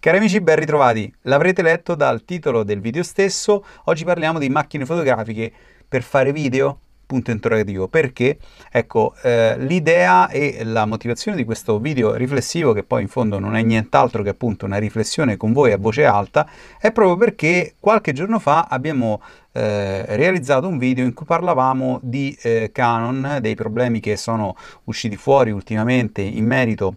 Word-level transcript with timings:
Cari 0.00 0.18
amici, 0.18 0.40
ben 0.40 0.54
ritrovati. 0.54 1.12
L'avrete 1.22 1.60
letto 1.60 1.96
dal 1.96 2.24
titolo 2.24 2.62
del 2.62 2.78
video 2.78 3.02
stesso. 3.02 3.64
Oggi 3.86 4.04
parliamo 4.04 4.38
di 4.38 4.48
macchine 4.48 4.86
fotografiche 4.86 5.50
per 5.88 6.04
fare 6.04 6.30
video? 6.30 6.78
Punto 7.04 7.32
interrogativo. 7.32 7.88
Perché? 7.88 8.38
Ecco, 8.70 9.16
eh, 9.24 9.58
l'idea 9.58 10.28
e 10.28 10.62
la 10.62 10.86
motivazione 10.86 11.36
di 11.36 11.44
questo 11.44 11.80
video 11.80 12.14
riflessivo, 12.14 12.72
che 12.72 12.84
poi 12.84 13.02
in 13.02 13.08
fondo 13.08 13.40
non 13.40 13.56
è 13.56 13.62
nient'altro 13.62 14.22
che 14.22 14.28
appunto 14.28 14.66
una 14.66 14.76
riflessione 14.76 15.36
con 15.36 15.52
voi 15.52 15.72
a 15.72 15.78
voce 15.78 16.04
alta, 16.04 16.48
è 16.78 16.92
proprio 16.92 17.16
perché 17.16 17.74
qualche 17.80 18.12
giorno 18.12 18.38
fa 18.38 18.68
abbiamo 18.70 19.20
eh, 19.50 20.04
realizzato 20.14 20.68
un 20.68 20.78
video 20.78 21.04
in 21.04 21.12
cui 21.12 21.26
parlavamo 21.26 21.98
di 22.04 22.38
eh, 22.42 22.70
Canon, 22.72 23.38
dei 23.40 23.56
problemi 23.56 23.98
che 23.98 24.16
sono 24.16 24.54
usciti 24.84 25.16
fuori 25.16 25.50
ultimamente 25.50 26.22
in 26.22 26.46
merito 26.46 26.94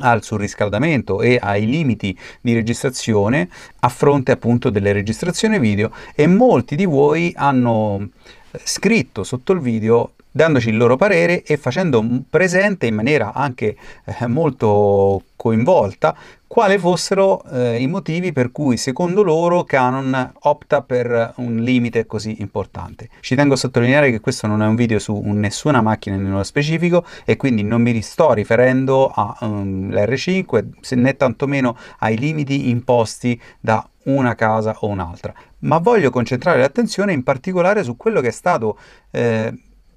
al 0.00 0.22
surriscaldamento 0.22 1.20
e 1.20 1.38
ai 1.40 1.66
limiti 1.66 2.16
di 2.40 2.54
registrazione 2.54 3.48
a 3.80 3.88
fronte 3.88 4.32
appunto 4.32 4.70
delle 4.70 4.92
registrazioni 4.92 5.58
video 5.58 5.90
e 6.14 6.26
molti 6.26 6.76
di 6.76 6.84
voi 6.84 7.32
hanno 7.36 8.08
eh, 8.50 8.60
scritto 8.64 9.24
sotto 9.24 9.52
il 9.52 9.60
video 9.60 10.12
dandoci 10.30 10.70
il 10.70 10.76
loro 10.76 10.96
parere 10.96 11.44
e 11.44 11.56
facendo 11.56 12.04
presente 12.28 12.86
in 12.86 12.94
maniera 12.96 13.32
anche 13.32 13.76
eh, 14.04 14.26
molto 14.26 15.22
coinvolta 15.36 16.16
quali 16.54 16.78
fossero 16.78 17.42
eh, 17.50 17.82
i 17.82 17.88
motivi 17.88 18.30
per 18.30 18.52
cui 18.52 18.76
secondo 18.76 19.24
loro 19.24 19.64
Canon 19.64 20.34
opta 20.42 20.82
per 20.82 21.32
un 21.38 21.56
limite 21.56 22.06
così 22.06 22.36
importante. 22.38 23.08
Ci 23.18 23.34
tengo 23.34 23.54
a 23.54 23.56
sottolineare 23.56 24.12
che 24.12 24.20
questo 24.20 24.46
non 24.46 24.62
è 24.62 24.66
un 24.68 24.76
video 24.76 25.00
su 25.00 25.20
nessuna 25.20 25.82
macchina 25.82 26.14
nello 26.14 26.44
specifico 26.44 27.04
e 27.24 27.36
quindi 27.36 27.64
non 27.64 27.82
mi 27.82 28.00
sto 28.02 28.32
riferendo 28.34 29.12
all'R5 29.12 30.64
um, 30.64 31.00
né 31.00 31.16
tantomeno 31.16 31.76
ai 31.98 32.16
limiti 32.16 32.68
imposti 32.70 33.40
da 33.58 33.84
una 34.04 34.36
casa 34.36 34.76
o 34.78 34.86
un'altra, 34.86 35.34
ma 35.60 35.78
voglio 35.78 36.10
concentrare 36.10 36.60
l'attenzione 36.60 37.12
in 37.12 37.24
particolare 37.24 37.82
su 37.82 37.96
quello 37.96 38.20
che 38.20 38.28
è 38.28 38.30
stato 38.30 38.78
eh, 39.10 39.52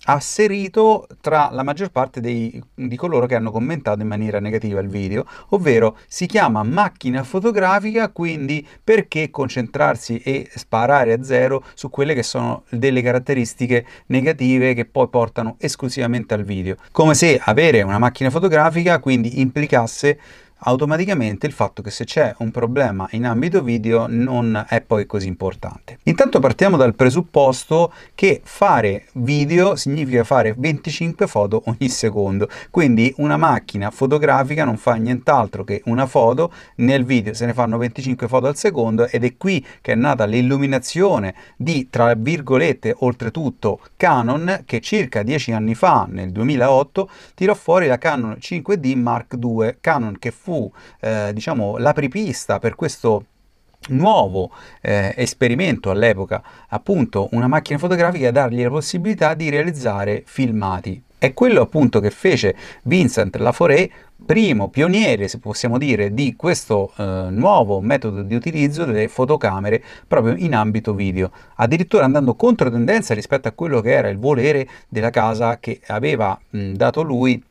asserito 0.09 1.07
tra 1.21 1.49
la 1.51 1.63
maggior 1.63 1.89
parte 1.89 2.21
dei, 2.21 2.61
di 2.73 2.95
coloro 2.95 3.25
che 3.25 3.35
hanno 3.35 3.51
commentato 3.51 4.01
in 4.01 4.07
maniera 4.07 4.39
negativa 4.39 4.79
il 4.79 4.87
video, 4.87 5.25
ovvero 5.49 5.97
si 6.07 6.25
chiama 6.25 6.63
macchina 6.63 7.23
fotografica, 7.23 8.09
quindi 8.09 8.65
perché 8.83 9.29
concentrarsi 9.29 10.19
e 10.19 10.49
sparare 10.53 11.13
a 11.13 11.23
zero 11.23 11.63
su 11.73 11.89
quelle 11.89 12.13
che 12.13 12.23
sono 12.23 12.63
delle 12.69 13.01
caratteristiche 13.01 13.85
negative 14.07 14.73
che 14.73 14.85
poi 14.85 15.09
portano 15.09 15.55
esclusivamente 15.59 16.33
al 16.33 16.43
video, 16.43 16.75
come 16.91 17.13
se 17.13 17.39
avere 17.43 17.81
una 17.81 17.99
macchina 17.99 18.29
fotografica 18.29 18.99
quindi 18.99 19.41
implicasse 19.41 20.19
automaticamente 20.59 21.45
il 21.45 21.51
fatto 21.53 21.81
che 21.81 21.91
se 21.91 22.05
c'è 22.05 22.33
un 22.39 22.51
problema 22.51 23.07
in 23.11 23.25
ambito 23.25 23.61
video 23.61 24.05
non 24.07 24.65
è 24.67 24.81
poi 24.81 25.05
così 25.05 25.27
importante. 25.27 25.99
Intanto 26.03 26.39
partiamo 26.39 26.77
dal 26.77 26.95
presupposto 26.95 27.93
che 28.15 28.41
fare 28.43 29.05
video 29.13 29.75
significa 29.75 30.23
fare 30.23 30.55
25 30.57 31.27
foto 31.27 31.63
ogni 31.65 31.89
secondo, 31.89 32.49
quindi 32.71 33.13
una 33.17 33.37
macchina 33.37 33.91
fotografica 33.91 34.63
non 34.63 34.77
fa 34.77 34.93
nient'altro 34.95 35.63
che 35.63 35.81
una 35.85 36.05
foto, 36.05 36.51
nel 36.75 37.05
video 37.05 37.33
se 37.33 37.45
ne 37.45 37.53
fanno 37.53 37.77
25 37.77 38.27
foto 38.27 38.47
al 38.47 38.55
secondo 38.55 39.07
ed 39.07 39.23
è 39.23 39.37
qui 39.37 39.65
che 39.81 39.91
è 39.91 39.95
nata 39.95 40.25
l'illuminazione 40.25 41.35
di, 41.55 41.89
tra 41.89 42.13
virgolette, 42.15 42.95
oltretutto 42.99 43.79
Canon 43.97 44.63
che 44.65 44.79
circa 44.79 45.23
10 45.23 45.51
anni 45.51 45.75
fa, 45.75 46.07
nel 46.09 46.31
2008, 46.31 47.09
tirò 47.35 47.53
fuori 47.53 47.87
la 47.87 47.97
Canon 47.97 48.37
5D 48.39 48.95
Mark 48.97 49.35
II, 49.41 49.77
Canon 49.81 50.17
che 50.17 50.31
fu 50.31 50.46
fu 50.47 50.71
eh, 51.01 51.31
diciamo 51.33 51.75
l'apripista 51.75 52.57
per 52.57 52.75
questo 52.75 53.25
nuovo 53.89 54.49
eh, 54.81 55.13
esperimento 55.17 55.91
all'epoca, 55.91 56.41
appunto 56.69 57.27
una 57.31 57.47
macchina 57.47 57.77
fotografica 57.77 58.31
dargli 58.31 58.63
la 58.63 58.69
possibilità 58.69 59.33
di 59.33 59.49
realizzare 59.49 60.23
filmati. 60.25 61.03
È 61.17 61.33
quello 61.33 61.61
appunto 61.61 61.99
che 61.99 62.11
fece 62.11 62.55
Vincent 62.83 63.35
Laforet, 63.37 63.91
primo 64.25 64.69
pioniere, 64.69 65.27
se 65.27 65.39
possiamo 65.39 65.77
dire, 65.77 66.13
di 66.13 66.35
questo 66.37 66.93
eh, 66.95 67.27
nuovo 67.29 67.81
metodo 67.81 68.21
di 68.21 68.35
utilizzo 68.35 68.85
delle 68.85 69.09
fotocamere 69.09 69.83
proprio 70.07 70.35
in 70.37 70.55
ambito 70.55 70.93
video, 70.93 71.29
addirittura 71.55 72.05
andando 72.05 72.35
contro 72.35 72.71
tendenza 72.71 73.13
rispetto 73.13 73.49
a 73.49 73.51
quello 73.51 73.81
che 73.81 73.91
era 73.91 74.07
il 74.07 74.17
volere 74.17 74.65
della 74.87 75.09
casa 75.09 75.59
che 75.59 75.81
aveva 75.87 76.39
mh, 76.51 76.71
dato 76.73 77.01
lui 77.01 77.43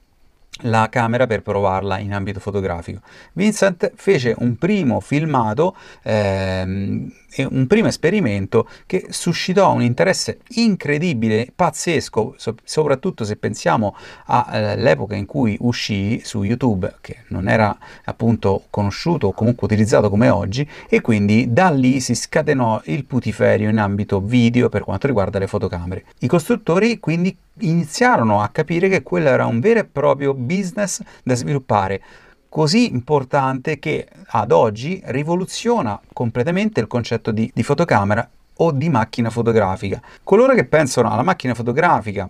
la 0.63 0.89
camera 0.89 1.27
per 1.27 1.43
provarla 1.43 1.99
in 1.99 2.15
ambito 2.15 2.41
fotografico. 2.41 3.01
Vincent 3.35 3.93
fece 3.95 4.35
un 4.39 4.57
primo 4.57 5.01
filmato, 5.01 5.77
ehm, 6.03 7.13
un 7.45 7.67
primo 7.67 7.89
esperimento 7.89 8.69
che 8.87 9.07
suscitò 9.11 9.73
un 9.73 9.83
interesse 9.83 10.39
incredibile, 10.55 11.51
pazzesco, 11.55 12.35
so- 12.37 12.55
soprattutto 12.65 13.25
se 13.25 13.37
pensiamo 13.37 13.97
all'epoca 14.27 15.15
in 15.15 15.27
cui 15.27 15.57
uscì 15.61 16.21
su 16.25 16.43
YouTube, 16.43 16.97
che 17.01 17.25
non 17.29 17.49
era 17.49 17.77
appunto 18.05 18.65
conosciuto 18.71 19.29
o 19.29 19.33
comunque 19.33 19.67
utilizzato 19.67 20.09
come 20.09 20.29
oggi, 20.29 20.69
e 20.89 21.01
quindi 21.01 21.53
da 21.53 21.71
lì 21.71 22.01
si 22.01 22.15
scatenò 22.15 22.83
il 22.85 23.05
putiferio 23.05 23.69
in 23.69 23.79
ambito 23.79 24.21
video 24.21 24.69
per 24.69 24.83
quanto 24.83 25.07
riguarda 25.07 25.39
le 25.39 25.47
fotocamere. 25.47 26.05
I 26.21 26.27
costruttori 26.27 26.99
quindi 27.01 27.37
iniziarono 27.61 28.43
a 28.43 28.49
capire 28.49 28.89
che 28.89 29.03
quello 29.03 29.29
era 29.29 29.47
un 29.47 29.61
vero 29.61 29.81
e 29.81 29.85
proprio 29.85 30.35
business 30.35 31.01
da 31.23 31.35
sviluppare 31.35 32.03
così 32.49 32.93
importante 32.93 33.79
che 33.79 34.09
ad 34.27 34.53
oggi 34.53 35.01
rivoluziona 35.07 36.01
completamente 36.13 36.81
il 36.81 36.87
concetto 36.87 37.31
di, 37.31 37.51
di 37.55 37.63
fotocamera 37.63 38.29
o 38.59 38.73
di 38.73 38.89
macchina 38.89 39.31
fotografica. 39.31 40.01
Coloro 40.23 40.55
che 40.55 40.65
pensano 40.65 41.11
alla 41.11 41.23
macchina 41.23 41.55
fotografica 41.55 42.29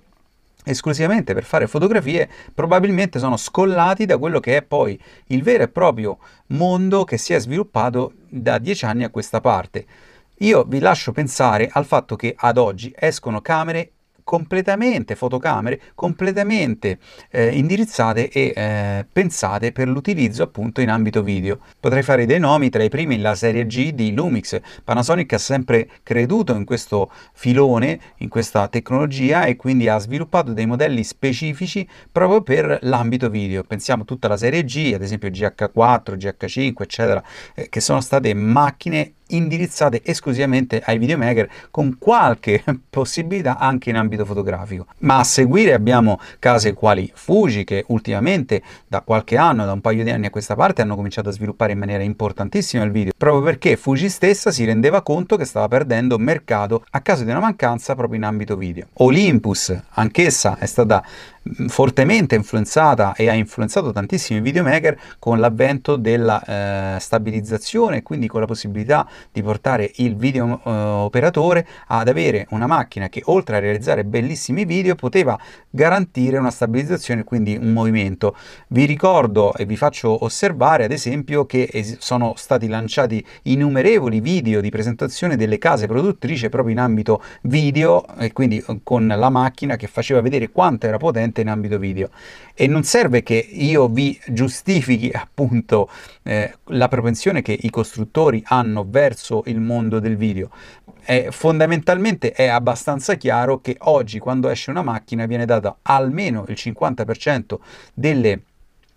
esclusivamente 0.68 1.32
per 1.32 1.44
fare 1.44 1.68
fotografie 1.68 2.28
probabilmente 2.52 3.20
sono 3.20 3.36
scollati 3.36 4.04
da 4.04 4.18
quello 4.18 4.40
che 4.40 4.56
è 4.56 4.62
poi 4.62 5.00
il 5.28 5.42
vero 5.42 5.62
e 5.62 5.68
proprio 5.68 6.18
mondo 6.48 7.04
che 7.04 7.18
si 7.18 7.32
è 7.32 7.38
sviluppato 7.38 8.12
da 8.28 8.58
dieci 8.58 8.84
anni 8.84 9.04
a 9.04 9.10
questa 9.10 9.40
parte. 9.40 9.86
Io 10.40 10.64
vi 10.64 10.80
lascio 10.80 11.12
pensare 11.12 11.68
al 11.72 11.86
fatto 11.86 12.16
che 12.16 12.34
ad 12.36 12.58
oggi 12.58 12.92
escono 12.94 13.40
camere 13.40 13.92
completamente 14.26 15.14
fotocamere 15.14 15.80
completamente 15.94 16.98
eh, 17.30 17.56
indirizzate 17.56 18.28
e 18.28 18.52
eh, 18.56 19.06
pensate 19.10 19.70
per 19.70 19.86
l'utilizzo 19.86 20.42
appunto 20.42 20.80
in 20.80 20.90
ambito 20.90 21.22
video. 21.22 21.60
Potrei 21.78 22.02
fare 22.02 22.26
dei 22.26 22.40
nomi 22.40 22.68
tra 22.68 22.82
i 22.82 22.88
primi 22.88 23.20
la 23.20 23.36
serie 23.36 23.66
G 23.66 23.92
di 23.92 24.12
Lumix. 24.12 24.58
Panasonic 24.82 25.32
ha 25.34 25.38
sempre 25.38 25.88
creduto 26.02 26.56
in 26.56 26.64
questo 26.64 27.08
filone, 27.34 28.00
in 28.16 28.28
questa 28.28 28.66
tecnologia 28.66 29.44
e 29.44 29.54
quindi 29.54 29.88
ha 29.88 29.98
sviluppato 29.98 30.52
dei 30.52 30.66
modelli 30.66 31.04
specifici 31.04 31.88
proprio 32.10 32.42
per 32.42 32.80
l'ambito 32.82 33.30
video. 33.30 33.62
Pensiamo 33.62 34.04
tutta 34.04 34.26
la 34.26 34.36
serie 34.36 34.64
G, 34.64 34.90
ad 34.92 35.02
esempio 35.02 35.28
GH4, 35.28 36.16
GH5, 36.16 36.72
eccetera, 36.78 37.22
eh, 37.54 37.68
che 37.68 37.80
sono 37.80 38.00
state 38.00 38.34
macchine 38.34 39.12
indirizzate 39.28 40.02
esclusivamente 40.04 40.82
ai 40.84 40.98
videomaker 40.98 41.48
con 41.70 41.96
qualche 41.98 42.62
possibilità 42.88 43.58
anche 43.58 43.90
in 43.90 43.96
ambito 43.96 44.24
fotografico. 44.24 44.86
Ma 44.98 45.18
a 45.18 45.24
seguire 45.24 45.72
abbiamo 45.72 46.20
case 46.38 46.72
quali 46.72 47.10
Fuji 47.14 47.64
che 47.64 47.84
ultimamente 47.88 48.62
da 48.86 49.00
qualche 49.00 49.36
anno, 49.36 49.64
da 49.64 49.72
un 49.72 49.80
paio 49.80 50.04
di 50.04 50.10
anni 50.10 50.26
a 50.26 50.30
questa 50.30 50.54
parte 50.54 50.82
hanno 50.82 50.96
cominciato 50.96 51.28
a 51.28 51.32
sviluppare 51.32 51.72
in 51.72 51.78
maniera 51.78 52.02
importantissima 52.02 52.84
il 52.84 52.90
video, 52.90 53.12
proprio 53.16 53.42
perché 53.42 53.76
Fuji 53.76 54.08
stessa 54.08 54.50
si 54.50 54.64
rendeva 54.64 55.02
conto 55.02 55.36
che 55.36 55.44
stava 55.44 55.68
perdendo 55.68 56.18
mercato 56.18 56.84
a 56.90 57.00
causa 57.00 57.24
di 57.24 57.30
una 57.30 57.40
mancanza 57.40 57.94
proprio 57.94 58.18
in 58.18 58.24
ambito 58.24 58.56
video. 58.56 58.86
Olympus, 58.94 59.74
anch'essa 59.90 60.56
è 60.58 60.66
stata 60.66 61.02
fortemente 61.68 62.34
influenzata 62.34 63.14
e 63.14 63.28
ha 63.28 63.34
influenzato 63.34 63.92
tantissimi 63.92 64.40
videomaker 64.40 64.98
con 65.18 65.38
l'avvento 65.38 65.96
della 65.96 66.42
eh, 66.96 67.00
stabilizzazione, 67.00 68.02
quindi 68.02 68.26
con 68.26 68.40
la 68.40 68.46
possibilità 68.46 69.08
di 69.30 69.42
portare 69.42 69.90
il 69.96 70.16
video 70.16 70.60
eh, 70.64 70.70
operatore 70.70 71.66
ad 71.88 72.08
avere 72.08 72.46
una 72.50 72.66
macchina 72.66 73.08
che 73.08 73.22
oltre 73.26 73.56
a 73.56 73.58
realizzare 73.60 74.04
bellissimi 74.04 74.64
video 74.64 74.94
poteva 74.94 75.38
garantire 75.70 76.38
una 76.38 76.50
stabilizzazione, 76.50 77.24
quindi 77.24 77.56
un 77.56 77.72
movimento. 77.72 78.36
Vi 78.68 78.84
ricordo 78.84 79.54
e 79.54 79.64
vi 79.64 79.76
faccio 79.76 80.24
osservare 80.24 80.84
ad 80.84 80.92
esempio 80.92 81.46
che 81.46 81.96
sono 81.98 82.34
stati 82.36 82.68
lanciati 82.68 83.24
innumerevoli 83.42 84.20
video 84.20 84.60
di 84.60 84.70
presentazione 84.70 85.36
delle 85.36 85.58
case 85.58 85.86
produttrici 85.86 86.48
proprio 86.48 86.72
in 86.72 86.80
ambito 86.80 87.22
video 87.42 88.04
e 88.18 88.32
quindi 88.32 88.64
con 88.82 89.06
la 89.06 89.30
macchina 89.30 89.76
che 89.76 89.86
faceva 89.86 90.20
vedere 90.20 90.50
quanto 90.50 90.86
era 90.86 90.96
potente 90.96 91.35
in 91.40 91.48
ambito 91.48 91.78
video. 91.78 92.10
E 92.54 92.66
non 92.66 92.82
serve 92.82 93.22
che 93.22 93.34
io 93.34 93.88
vi 93.88 94.18
giustifichi 94.28 95.10
appunto 95.14 95.88
eh, 96.22 96.56
la 96.64 96.88
propensione 96.88 97.42
che 97.42 97.56
i 97.58 97.70
costruttori 97.70 98.42
hanno 98.46 98.84
verso 98.88 99.42
il 99.46 99.60
mondo 99.60 99.98
del 99.98 100.16
video. 100.16 100.50
È, 101.02 101.28
fondamentalmente 101.30 102.32
è 102.32 102.46
abbastanza 102.46 103.14
chiaro 103.14 103.60
che 103.60 103.76
oggi 103.80 104.18
quando 104.18 104.48
esce 104.48 104.70
una 104.70 104.82
macchina 104.82 105.26
viene 105.26 105.44
data 105.44 105.78
almeno 105.82 106.44
il 106.48 106.56
50% 106.58 107.58
delle 107.94 108.42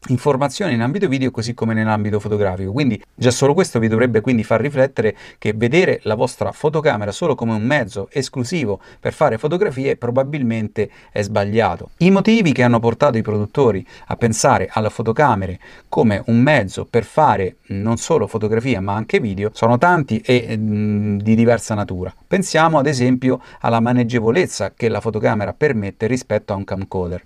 informazioni 0.07 0.74
in 0.74 0.81
ambito 0.81 1.07
video 1.07 1.30
così 1.30 1.54
come 1.54 1.74
nell'ambito 1.74 2.19
fotografico. 2.19 2.72
Quindi 2.72 3.01
già 3.13 3.31
solo 3.31 3.54
questo 3.54 3.80
vi 3.80 3.88
dovrebbe 3.88 4.22
quindi 4.22 4.44
far 4.44 4.62
riflettere 4.62 5.16
che 5.38 5.54
vedere 5.54 6.00
la 6.04 6.16
vostra 6.16 6.51
fotocamera 6.51 7.12
solo 7.12 7.36
come 7.36 7.54
un 7.54 7.62
mezzo 7.62 8.07
esclusivo 8.12 8.80
per 9.00 9.13
fare 9.13 9.38
fotografie 9.38 9.98
probabilmente 9.98 10.90
è 11.12 11.22
sbagliato. 11.22 11.92
I 11.98 12.12
motivi 12.12 12.54
che 12.54 12.63
hanno 12.63 12.80
portato 12.80 13.18
i 13.18 13.22
produttori 13.22 13.86
a 14.07 14.16
pensare 14.16 14.69
alle 14.72 14.90
fotocamere 14.90 15.60
come 15.90 16.24
un 16.28 16.40
mezzo 16.40 16.86
per 16.86 17.04
fare 17.04 17.57
non 17.68 17.98
solo 17.98 18.25
fotografia 18.25 18.81
ma 18.81 18.94
anche 18.94 19.19
video 19.19 19.51
sono 19.54 19.78
tanti 19.78 20.19
e 20.19 20.57
mh, 20.57 20.62
mm, 20.62 21.18
di 21.19 21.36
diversa 21.36 21.75
natura. 21.75 22.13
Pensiamo 22.25 22.80
ad 22.80 22.88
esempio 22.88 23.42
alla 23.60 23.80
maneggevolezza 23.80 24.72
che 24.75 24.88
la 24.88 25.01
fotocamera 25.01 25.54
permette 25.54 26.07
rispetto 26.07 26.54
a 26.54 26.56
un 26.56 26.63
camcorder. 26.63 27.22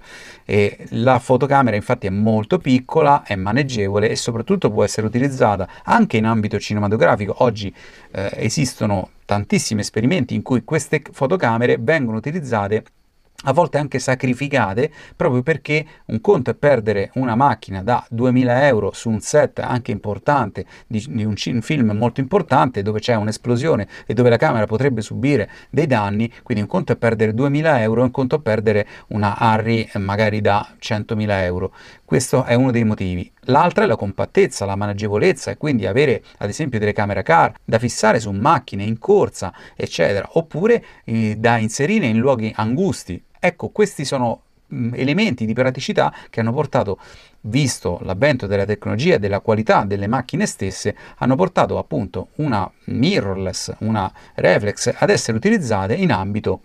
E 0.46 0.86
la 0.90 1.20
fotocamera 1.20 1.76
infatti 1.76 2.08
è 2.08 2.10
molto 2.10 2.58
piccola, 2.64 3.22
è 3.24 3.36
maneggevole 3.36 4.10
e 4.10 4.16
soprattutto 4.16 4.72
può 4.72 4.84
essere 4.84 5.06
utilizzata 5.06 5.68
anche 5.84 6.18
in 6.18 6.26
ambito 6.26 6.60
cinematografico. 6.60 7.36
Oggi 7.44 7.72
eh, 8.12 8.32
esistono 8.38 9.10
tantissimi 9.26 9.82
esperimenti 9.82 10.34
in 10.34 10.42
cui 10.42 10.64
queste 10.64 11.02
fotocamere 11.12 11.78
vengono 11.80 12.18
utilizzate 12.18 12.84
a 13.46 13.54
volte 13.54 13.78
anche 13.78 14.00
sacrificate 14.00 14.92
proprio 15.16 15.42
perché 15.42 15.86
un 16.06 16.22
conto 16.22 16.52
è 16.52 16.54
perdere 16.54 17.12
una 17.16 17.36
macchina 17.36 17.84
da 17.84 18.06
2000 18.10 18.68
euro 18.68 18.92
su 18.94 19.10
un 19.10 19.20
set 19.20 19.60
anche 19.60 19.92
importante 19.92 20.66
di, 20.88 21.04
di 21.10 21.26
un, 21.26 21.36
film 21.36 21.92
molto 21.92 22.22
importante 22.22 22.82
dove 22.82 23.00
c'è 23.00 23.16
un'esplosione 23.16 23.88
e 24.06 24.14
dove 24.14 24.30
la 24.30 24.38
camera 24.38 24.66
potrebbe 24.66 25.02
subire 25.02 25.50
dei 25.70 25.88
danni 25.88 26.32
quindi 26.42 26.64
un 26.64 26.70
conto 26.70 26.94
è 26.94 26.96
perdere 26.96 27.34
2000 27.34 27.82
euro 27.82 28.04
un 28.04 28.12
conto 28.12 28.38
è 28.38 28.40
perdere 28.40 28.88
una 29.08 29.38
Harry 29.38 29.90
magari 29.96 30.40
da 30.40 30.76
100.000 30.80 31.44
euro 31.44 31.74
questo 32.14 32.44
è 32.44 32.54
uno 32.54 32.70
dei 32.70 32.84
motivi 32.84 33.32
l'altra 33.46 33.86
è 33.86 33.88
la 33.88 33.96
compattezza 33.96 34.66
la 34.66 34.76
maneggevolezza 34.76 35.50
e 35.50 35.58
quindi 35.58 35.88
avere 35.88 36.24
ad 36.38 36.50
esempio 36.50 36.78
delle 36.78 36.94
camere 36.94 37.24
car 37.24 37.54
da 37.66 37.80
fissare 37.80 38.20
su 38.20 38.30
macchine 38.30 38.84
in 38.84 39.00
corsa 39.00 39.52
eccetera 39.76 40.30
oppure 40.34 40.86
eh, 41.06 41.36
da 41.38 41.58
inserire 41.58 42.06
in 42.06 42.20
luoghi 42.20 42.54
angusti 42.56 43.20
Ecco, 43.46 43.70
questi 43.70 44.06
sono 44.06 44.44
mm, 44.74 44.94
elementi 44.94 45.46
di 45.46 45.52
praticità 45.52 46.14
che 46.30 46.40
hanno 46.40 46.54
portato, 46.54 46.98
visto 47.42 48.00
l'avvento 48.04 48.48
della 48.48 48.64
tecnologia 48.64 49.16
e 49.16 49.20
della 49.20 49.42
qualità 49.42 49.84
delle 49.84 50.08
macchine 50.08 50.46
stesse, 50.46 50.96
hanno 51.18 51.36
portato 51.36 51.78
appunto 51.78 52.30
una 52.36 52.72
mirrorless, 52.86 53.74
una 53.80 54.10
reflex 54.36 54.94
ad 54.98 55.10
essere 55.10 55.36
utilizzate 55.36 55.96
in 55.96 56.14
ambito 56.14 56.62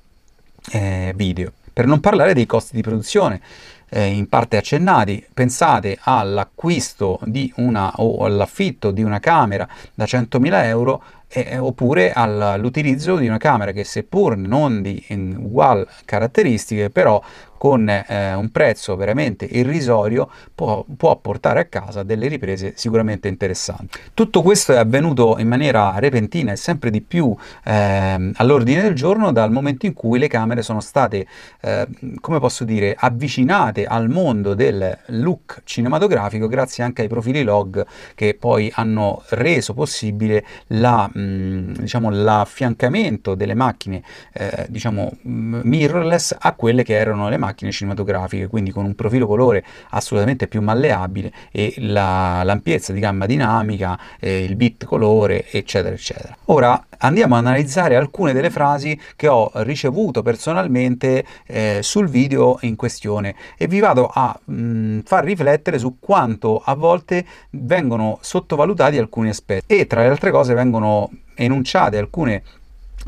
eh, 0.70 1.12
video. 1.16 1.50
Per 1.78 1.86
non 1.86 2.00
parlare 2.00 2.34
dei 2.34 2.44
costi 2.44 2.74
di 2.74 2.82
produzione, 2.82 3.40
eh, 3.88 4.06
in 4.06 4.28
parte 4.28 4.56
accennati, 4.56 5.24
pensate 5.32 5.96
all'acquisto 6.00 7.20
di 7.22 7.52
una 7.58 7.92
o 7.98 8.24
all'affitto 8.24 8.90
di 8.90 9.04
una 9.04 9.20
camera 9.20 9.68
da 9.94 10.04
100.000 10.04 10.64
euro 10.64 11.00
eh, 11.28 11.56
oppure 11.56 12.10
all'utilizzo 12.10 13.14
di 13.14 13.28
una 13.28 13.36
camera 13.36 13.70
che 13.70 13.84
seppur 13.84 14.36
non 14.36 14.82
di 14.82 15.04
uguali 15.10 15.86
caratteristiche 16.04 16.90
però 16.90 17.22
con 17.58 17.88
eh, 17.88 18.34
un 18.34 18.50
prezzo 18.50 18.96
veramente 18.96 19.44
irrisorio 19.44 20.30
può, 20.54 20.84
può, 20.96 21.16
portare 21.16 21.60
a 21.60 21.64
casa 21.64 22.02
delle 22.02 22.28
riprese 22.28 22.72
sicuramente 22.76 23.28
interessanti. 23.28 23.98
Tutto 24.14 24.42
questo 24.42 24.72
è 24.72 24.76
avvenuto 24.76 25.36
in 25.38 25.48
maniera 25.48 25.98
repentina 25.98 26.52
e 26.52 26.56
sempre 26.56 26.90
di 26.90 27.02
più 27.02 27.34
eh, 27.64 28.30
all'ordine 28.34 28.82
del 28.82 28.94
giorno 28.94 29.32
dal 29.32 29.50
momento 29.50 29.86
in 29.86 29.92
cui 29.92 30.18
le 30.18 30.28
camere 30.28 30.62
sono 30.62 30.80
state, 30.80 31.26
eh, 31.60 31.88
come 32.20 32.38
posso 32.38 32.64
dire, 32.64 32.96
avvicinate 32.98 33.84
al 33.84 34.08
mondo 34.08 34.54
del 34.54 34.96
look 35.06 35.62
cinematografico 35.64 36.46
grazie 36.46 36.84
anche 36.84 37.02
ai 37.02 37.08
profili 37.08 37.42
log 37.42 37.84
che 38.14 38.36
poi 38.38 38.70
hanno 38.74 39.22
reso 39.28 39.74
possibile 39.74 40.44
la 40.68 41.10
Mm, 41.18 41.72
diciamo, 41.72 42.10
l'affiancamento 42.10 43.34
delle 43.34 43.54
macchine 43.54 44.02
eh, 44.32 44.66
diciamo, 44.68 45.16
mirrorless 45.22 46.36
a 46.38 46.52
quelle 46.52 46.84
che 46.84 46.94
erano 46.94 47.28
le 47.28 47.36
macchine 47.36 47.47
cinematografiche, 47.54 48.46
quindi 48.46 48.70
con 48.70 48.84
un 48.84 48.94
profilo 48.94 49.26
colore 49.26 49.64
assolutamente 49.90 50.48
più 50.48 50.60
malleabile 50.60 51.32
e 51.50 51.74
la, 51.78 52.42
l'ampiezza 52.44 52.92
di 52.92 53.00
gamma 53.00 53.26
dinamica, 53.26 53.98
eh, 54.18 54.44
il 54.44 54.56
bit 54.56 54.84
colore, 54.84 55.46
eccetera, 55.50 55.94
eccetera. 55.94 56.36
Ora 56.46 56.86
andiamo 56.98 57.34
a 57.34 57.38
analizzare 57.38 57.96
alcune 57.96 58.32
delle 58.32 58.50
frasi 58.50 58.98
che 59.16 59.28
ho 59.28 59.50
ricevuto 59.56 60.22
personalmente 60.22 61.24
eh, 61.46 61.80
sul 61.82 62.08
video 62.08 62.58
in 62.62 62.76
questione 62.76 63.34
e 63.56 63.66
vi 63.66 63.80
vado 63.80 64.10
a 64.12 64.38
mh, 64.44 64.54
mm, 64.54 64.98
far 65.04 65.24
riflettere 65.24 65.78
su 65.78 65.96
quanto 65.98 66.62
a 66.64 66.74
volte 66.74 67.24
vengono 67.50 68.18
sottovalutati 68.20 68.98
alcuni 68.98 69.28
aspetti 69.28 69.76
e 69.76 69.86
tra 69.86 70.02
le 70.02 70.08
altre 70.08 70.30
cose 70.30 70.54
vengono 70.54 71.10
enunciate 71.34 71.98
alcune 71.98 72.42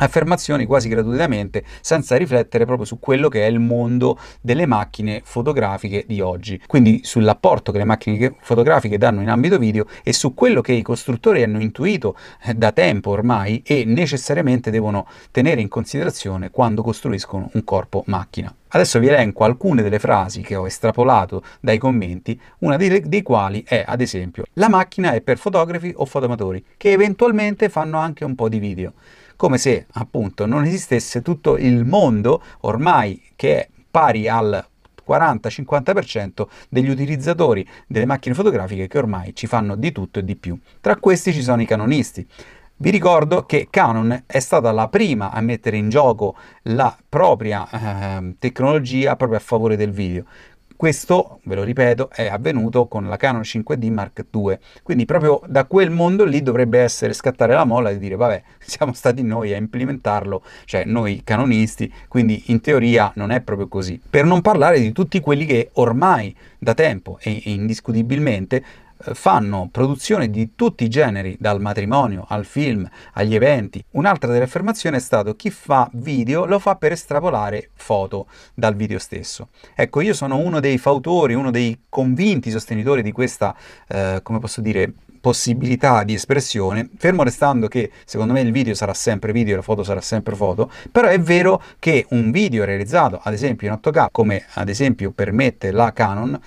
affermazioni 0.00 0.66
quasi 0.66 0.88
gratuitamente 0.88 1.64
senza 1.80 2.16
riflettere 2.16 2.64
proprio 2.64 2.86
su 2.86 2.98
quello 2.98 3.28
che 3.28 3.44
è 3.44 3.48
il 3.48 3.60
mondo 3.60 4.18
delle 4.40 4.66
macchine 4.66 5.20
fotografiche 5.24 6.04
di 6.06 6.20
oggi. 6.20 6.60
Quindi 6.66 7.00
sull'apporto 7.04 7.72
che 7.72 7.78
le 7.78 7.84
macchine 7.84 8.34
fotografiche 8.40 8.98
danno 8.98 9.22
in 9.22 9.28
ambito 9.28 9.58
video 9.58 9.86
e 10.02 10.12
su 10.12 10.34
quello 10.34 10.60
che 10.60 10.72
i 10.72 10.82
costruttori 10.82 11.42
hanno 11.42 11.60
intuito 11.60 12.16
eh, 12.42 12.54
da 12.54 12.72
tempo 12.72 13.10
ormai 13.10 13.62
e 13.64 13.84
necessariamente 13.84 14.70
devono 14.70 15.06
tenere 15.30 15.60
in 15.60 15.68
considerazione 15.68 16.50
quando 16.50 16.82
costruiscono 16.82 17.50
un 17.52 17.64
corpo 17.64 18.02
macchina. 18.06 18.54
Adesso 18.72 19.00
vi 19.00 19.08
elenco 19.08 19.42
alcune 19.42 19.82
delle 19.82 19.98
frasi 19.98 20.42
che 20.42 20.54
ho 20.54 20.64
estrapolato 20.64 21.42
dai 21.58 21.76
commenti, 21.76 22.40
una 22.58 22.76
dei, 22.76 23.00
dei, 23.00 23.22
quali 23.22 23.64
è 23.66 23.84
ad 23.84 24.00
esempio 24.00 24.44
la 24.54 24.68
macchina 24.68 25.12
è 25.12 25.20
per 25.20 25.38
fotografi 25.38 25.92
o 25.96 26.04
fotomatori 26.04 26.64
che 26.76 26.92
eventualmente 26.92 27.68
fanno 27.68 27.98
anche 27.98 28.24
un 28.24 28.36
po' 28.36 28.48
di 28.48 28.60
video 28.60 28.92
come 29.40 29.56
se 29.56 29.86
appunto 29.92 30.44
non 30.44 30.66
esistesse 30.66 31.22
tutto 31.22 31.56
il 31.56 31.86
mondo 31.86 32.42
ormai 32.60 33.22
che 33.36 33.56
è 33.56 33.68
pari 33.90 34.28
al 34.28 34.62
40-50% 35.08 36.46
degli 36.68 36.90
utilizzatori 36.90 37.66
delle 37.86 38.04
macchine 38.04 38.34
fotografiche 38.34 38.86
che 38.86 38.98
ormai 38.98 39.34
ci 39.34 39.46
fanno 39.46 39.76
di 39.76 39.92
tutto 39.92 40.18
e 40.18 40.24
di 40.24 40.36
più. 40.36 40.58
Tra 40.82 40.96
questi 40.96 41.32
ci 41.32 41.40
sono 41.40 41.62
i 41.62 41.64
canonisti. 41.64 42.26
Vi 42.76 42.90
ricordo 42.90 43.46
che 43.46 43.68
Canon 43.70 44.24
è 44.26 44.40
stata 44.40 44.72
la 44.72 44.88
prima 44.88 45.30
a 45.30 45.40
mettere 45.40 45.78
in 45.78 45.88
gioco 45.88 46.36
la 46.64 46.94
propria 47.08 47.66
eh, 48.18 48.34
tecnologia 48.38 49.16
proprio 49.16 49.38
a 49.38 49.42
favore 49.42 49.76
del 49.76 49.90
video. 49.90 50.24
Questo, 50.80 51.40
ve 51.44 51.56
lo 51.56 51.62
ripeto, 51.62 52.08
è 52.10 52.28
avvenuto 52.28 52.86
con 52.86 53.06
la 53.06 53.18
Canon 53.18 53.42
5D 53.42 53.92
Mark 53.92 54.24
II, 54.32 54.58
quindi 54.82 55.04
proprio 55.04 55.42
da 55.46 55.66
quel 55.66 55.90
mondo 55.90 56.24
lì 56.24 56.42
dovrebbe 56.42 56.78
essere 56.78 57.12
scattare 57.12 57.52
la 57.52 57.66
molla 57.66 57.92
di 57.92 57.98
dire 57.98 58.16
vabbè, 58.16 58.42
siamo 58.64 58.94
stati 58.94 59.22
noi 59.22 59.52
a 59.52 59.58
implementarlo, 59.58 60.42
cioè 60.64 60.86
noi 60.86 61.20
canonisti, 61.22 61.92
quindi 62.08 62.44
in 62.46 62.62
teoria 62.62 63.12
non 63.16 63.30
è 63.30 63.42
proprio 63.42 63.68
così. 63.68 64.00
Per 64.08 64.24
non 64.24 64.40
parlare 64.40 64.80
di 64.80 64.90
tutti 64.92 65.20
quelli 65.20 65.44
che 65.44 65.68
ormai 65.74 66.34
da 66.58 66.72
tempo 66.72 67.18
e 67.20 67.42
indiscutibilmente 67.44 68.64
fanno 69.12 69.68
produzione 69.70 70.30
di 70.30 70.54
tutti 70.54 70.84
i 70.84 70.88
generi, 70.88 71.36
dal 71.38 71.60
matrimonio 71.60 72.24
al 72.28 72.44
film, 72.44 72.88
agli 73.14 73.34
eventi. 73.34 73.82
Un'altra 73.92 74.30
delle 74.30 74.44
affermazioni 74.44 74.96
è 74.96 75.00
stato 75.00 75.34
chi 75.34 75.50
fa 75.50 75.88
video 75.94 76.44
lo 76.44 76.58
fa 76.58 76.76
per 76.76 76.92
estrapolare 76.92 77.70
foto 77.74 78.26
dal 78.54 78.74
video 78.74 78.98
stesso. 78.98 79.48
Ecco, 79.74 80.00
io 80.00 80.14
sono 80.14 80.36
uno 80.36 80.60
dei 80.60 80.78
fautori, 80.78 81.34
uno 81.34 81.50
dei 81.50 81.84
convinti 81.88 82.50
sostenitori 82.50 83.02
di 83.02 83.12
questa, 83.12 83.54
eh, 83.88 84.20
come 84.22 84.38
posso 84.38 84.60
dire, 84.60 84.92
possibilità 85.20 86.02
di 86.02 86.14
espressione, 86.14 86.88
fermo 86.96 87.22
restando 87.22 87.68
che 87.68 87.90
secondo 88.04 88.32
me 88.32 88.40
il 88.40 88.52
video 88.52 88.74
sarà 88.74 88.94
sempre 88.94 89.32
video 89.32 89.52
e 89.52 89.56
la 89.56 89.62
foto 89.62 89.82
sarà 89.82 90.00
sempre 90.00 90.34
foto, 90.34 90.70
però 90.90 91.08
è 91.08 91.20
vero 91.20 91.62
che 91.78 92.06
un 92.10 92.30
video 92.30 92.64
realizzato 92.64 93.20
ad 93.22 93.34
esempio 93.34 93.68
in 93.68 93.78
8K, 93.80 94.06
come 94.10 94.44
ad 94.54 94.68
esempio 94.68 95.10
permette 95.10 95.70
la 95.72 95.92
Canon, 95.92 96.40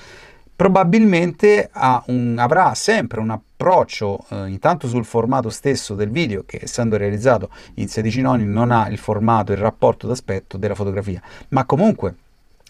probabilmente 0.55 1.69
un, 2.07 2.35
avrà 2.37 2.73
sempre 2.75 3.19
un 3.19 3.31
approccio 3.31 4.25
eh, 4.29 4.47
intanto 4.47 4.87
sul 4.87 5.05
formato 5.05 5.49
stesso 5.49 5.95
del 5.95 6.09
video 6.09 6.43
che 6.45 6.59
essendo 6.61 6.97
realizzato 6.97 7.49
in 7.75 7.87
16 7.87 8.21
noni 8.21 8.45
non 8.45 8.71
ha 8.71 8.87
il 8.89 8.97
formato, 8.97 9.51
il 9.51 9.57
rapporto 9.57 10.07
d'aspetto 10.07 10.57
della 10.57 10.75
fotografia, 10.75 11.21
ma 11.49 11.65
comunque 11.65 12.15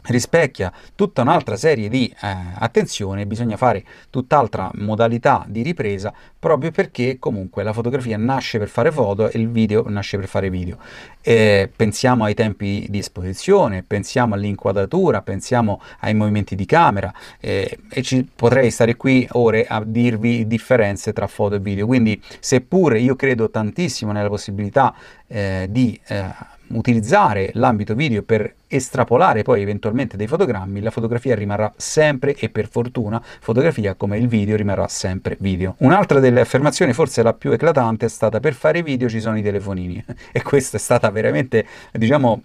rispecchia 0.06 0.72
tutta 0.96 1.22
un'altra 1.22 1.56
serie 1.56 1.90
di 1.90 2.14
eh, 2.22 2.36
attenzione, 2.56 3.26
bisogna 3.26 3.58
fare 3.58 3.84
tutt'altra 4.10 4.70
modalità 4.76 5.46
di 5.48 5.62
ripresa 5.62 6.14
proprio 6.38 6.72
perché 6.72 7.18
comunque 7.20 7.64
la 7.64 7.74
fotografia 7.74 8.18
nasce 8.18 8.60
per 8.60 8.68
fare 8.68 8.92
foto 8.92 9.30
e 9.30 9.40
il 9.40 9.50
video 9.50 9.88
nasce 9.88 10.18
per 10.18 10.28
fare 10.28 10.50
video. 10.50 10.78
Eh, 11.22 11.70
pensiamo 11.74 12.26
ai 12.26 12.34
tempi 12.34 12.86
di 12.90 12.98
esposizione, 12.98 13.84
pensiamo 13.84 14.36
all'inquadratura, 14.36 15.22
pensiamo 15.22 15.82
ai 16.00 16.14
movimenti 16.14 16.56
di 16.56 16.66
camera 16.66 17.14
eh, 17.40 17.80
e 17.90 18.02
ci 18.02 18.28
potrei 18.36 18.72
stare 18.72 18.96
qui 18.96 19.28
ore 19.32 19.66
a 19.66 19.82
dirvi 19.86 20.46
differenze 20.48 21.14
tra 21.14 21.28
foto 21.28 21.56
e 21.56 21.60
video, 21.60 21.86
quindi 21.86 22.22
seppure 22.40 23.00
io 23.00 23.16
credo 23.16 23.50
tantissimo 23.50 24.12
nella 24.12 24.30
possibilità 24.30 24.94
eh, 25.28 25.68
di 25.70 26.00
eh, 26.08 26.26
utilizzare 26.68 27.52
l'ambito 27.54 27.96
video 27.96 28.24
per 28.24 28.54
estrapolare 28.76 29.44
poi 29.44 29.62
eventualmente 29.62 30.18
dei 30.18 30.28
fotogrammi, 30.28 30.82
la 30.82 30.92
fotografia 30.92 31.36
rimarrà 31.36 31.72
sempre 31.76 32.36
e 32.36 32.50
per 32.50 32.68
fortuna 32.68 33.22
fotografia 33.40 33.96
come 33.96 34.18
il 34.18 34.28
video 34.28 34.56
rimarrà 34.56 34.88
sempre 34.88 35.38
video. 35.40 35.76
Un'altra 35.80 36.20
delle 36.20 36.42
affermazioni, 36.42 36.94
forse 36.94 37.24
la 37.24 37.34
più 37.34 37.52
eclatante, 37.52 38.06
è 38.06 38.10
stata 38.10 38.40
per 38.40 38.54
fare 38.54 38.84
video 38.84 39.10
ci 39.10 39.20
sono 39.20 39.38
i 39.38 39.42
telefonini 39.42 40.04
e 40.32 40.42
questa 40.42 40.78
è 40.78 40.80
stata 40.80 41.10
veramente, 41.10 41.66
diciamo, 41.92 42.42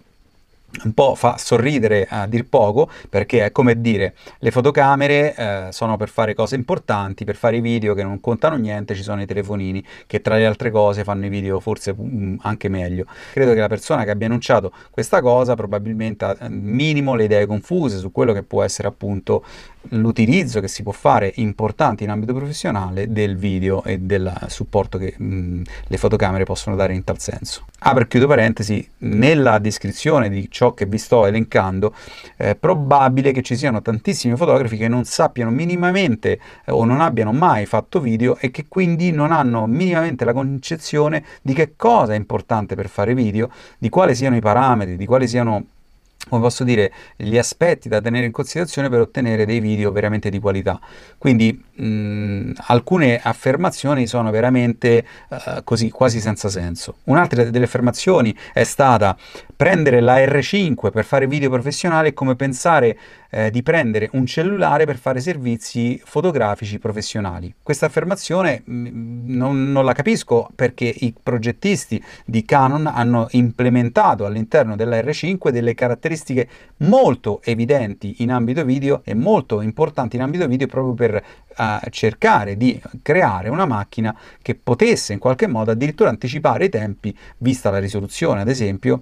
un 0.83 0.93
po' 0.93 1.15
fa 1.15 1.37
sorridere 1.37 2.07
a 2.09 2.27
dir 2.27 2.47
poco 2.47 2.89
perché 3.09 3.45
è 3.45 3.51
come 3.51 3.81
dire 3.81 4.13
le 4.39 4.51
fotocamere 4.51 5.35
eh, 5.35 5.67
sono 5.71 5.97
per 5.97 6.09
fare 6.09 6.33
cose 6.33 6.55
importanti 6.55 7.25
per 7.25 7.35
fare 7.35 7.57
i 7.57 7.61
video 7.61 7.93
che 7.93 8.03
non 8.03 8.19
contano 8.19 8.55
niente 8.55 8.95
ci 8.95 9.03
sono 9.03 9.21
i 9.21 9.25
telefonini 9.25 9.83
che 10.05 10.21
tra 10.21 10.35
le 10.35 10.45
altre 10.45 10.71
cose 10.71 11.03
fanno 11.03 11.25
i 11.25 11.29
video 11.29 11.59
forse 11.59 11.93
um, 11.95 12.37
anche 12.41 12.69
meglio. 12.69 13.05
Credo 13.31 13.53
che 13.53 13.59
la 13.59 13.67
persona 13.67 14.03
che 14.03 14.11
abbia 14.11 14.27
annunciato 14.27 14.71
questa 14.89 15.21
cosa 15.21 15.55
probabilmente 15.55 16.25
ha 16.25 16.37
eh, 16.39 16.49
minimo 16.49 17.15
le 17.15 17.25
idee 17.25 17.45
confuse 17.45 17.97
su 17.97 18.11
quello 18.11 18.33
che 18.33 18.43
può 18.43 18.63
essere 18.63 18.87
appunto 18.87 19.43
l'utilizzo 19.89 20.59
che 20.59 20.67
si 20.67 20.83
può 20.83 20.91
fare 20.91 21.31
importante 21.35 22.03
in 22.03 22.09
ambito 22.09 22.33
professionale 22.33 23.11
del 23.11 23.37
video 23.37 23.83
e 23.83 23.97
del 23.99 24.31
supporto 24.47 24.97
che 24.97 25.15
mh, 25.17 25.61
le 25.87 25.97
fotocamere 25.97 26.43
possono 26.43 26.75
dare 26.75 26.93
in 26.93 27.03
tal 27.03 27.19
senso. 27.19 27.65
Apro 27.79 28.03
e 28.03 28.07
chiudo 28.07 28.27
parentesi, 28.27 28.87
nella 28.99 29.57
descrizione 29.57 30.29
di 30.29 30.47
ciò 30.51 30.73
che 30.73 30.85
vi 30.85 30.97
sto 30.97 31.25
elencando 31.25 31.93
è 32.35 32.55
probabile 32.55 33.31
che 33.31 33.41
ci 33.41 33.55
siano 33.55 33.81
tantissimi 33.81 34.35
fotografi 34.35 34.77
che 34.77 34.87
non 34.87 35.05
sappiano 35.05 35.49
minimamente 35.49 36.39
eh, 36.65 36.71
o 36.71 36.83
non 36.83 37.01
abbiano 37.01 37.31
mai 37.31 37.65
fatto 37.65 37.99
video 37.99 38.37
e 38.37 38.51
che 38.51 38.65
quindi 38.67 39.11
non 39.11 39.31
hanno 39.31 39.65
minimamente 39.65 40.25
la 40.25 40.33
concezione 40.33 41.23
di 41.41 41.53
che 41.53 41.73
cosa 41.75 42.13
è 42.13 42.17
importante 42.17 42.75
per 42.75 42.89
fare 42.89 43.13
video, 43.13 43.49
di 43.77 43.89
quali 43.89 44.13
siano 44.13 44.35
i 44.35 44.41
parametri, 44.41 44.97
di 44.97 45.05
quali 45.05 45.27
siano 45.27 45.65
come 46.27 46.41
posso 46.41 46.63
dire, 46.63 46.91
gli 47.15 47.37
aspetti 47.37 47.87
da 47.87 48.01
tenere 48.01 48.25
in 48.25 48.31
considerazione 48.31 48.89
per 48.89 48.99
ottenere 48.99 49.45
dei 49.45 49.59
video 49.59 49.91
veramente 49.91 50.29
di 50.29 50.39
qualità. 50.39 50.79
Quindi 51.17 51.63
mh, 51.79 52.53
alcune 52.67 53.19
affermazioni 53.21 54.07
sono 54.07 54.31
veramente 54.31 55.05
uh, 55.29 55.63
così, 55.63 55.89
quasi 55.89 56.19
senza 56.19 56.49
senso. 56.49 56.97
Un'altra 57.05 57.43
delle 57.45 57.65
affermazioni 57.65 58.35
è 58.53 58.63
stata 58.63 59.15
prendere 59.55 59.99
la 59.99 60.17
R5 60.17 60.91
per 60.91 61.05
fare 61.05 61.27
video 61.27 61.49
professionali 61.49 62.09
è 62.09 62.13
come 62.13 62.35
pensare 62.35 62.97
eh, 63.29 63.51
di 63.51 63.61
prendere 63.61 64.09
un 64.13 64.25
cellulare 64.25 64.85
per 64.85 64.97
fare 64.97 65.19
servizi 65.19 66.01
fotografici 66.03 66.79
professionali. 66.79 67.53
Questa 67.61 67.85
affermazione 67.85 68.61
mh, 68.63 68.89
non, 69.25 69.71
non 69.71 69.85
la 69.85 69.93
capisco 69.93 70.49
perché 70.55 70.85
i 70.85 71.13
progettisti 71.21 72.01
di 72.25 72.43
Canon 72.43 72.87
hanno 72.87 73.27
implementato 73.31 74.25
all'interno 74.25 74.75
della 74.75 74.99
R5 74.99 75.49
delle 75.49 75.75
caratteristiche 75.75 76.47
molto 76.77 77.41
evidenti 77.43 78.15
in 78.19 78.31
ambito 78.31 78.63
video 78.63 79.01
e 79.03 79.13
molto 79.13 79.61
importanti 79.61 80.15
in 80.15 80.21
ambito 80.21 80.47
video 80.47 80.67
proprio 80.67 80.93
per 80.93 81.23
uh, 81.59 81.89
cercare 81.89 82.55
di 82.55 82.81
creare 83.01 83.49
una 83.49 83.65
macchina 83.65 84.15
che 84.41 84.55
potesse 84.55 85.13
in 85.13 85.19
qualche 85.19 85.47
modo 85.47 85.71
addirittura 85.71 86.09
anticipare 86.09 86.65
i 86.65 86.69
tempi, 86.69 87.15
vista 87.37 87.69
la 87.69 87.79
risoluzione 87.79 88.41
ad 88.41 88.47
esempio, 88.47 89.01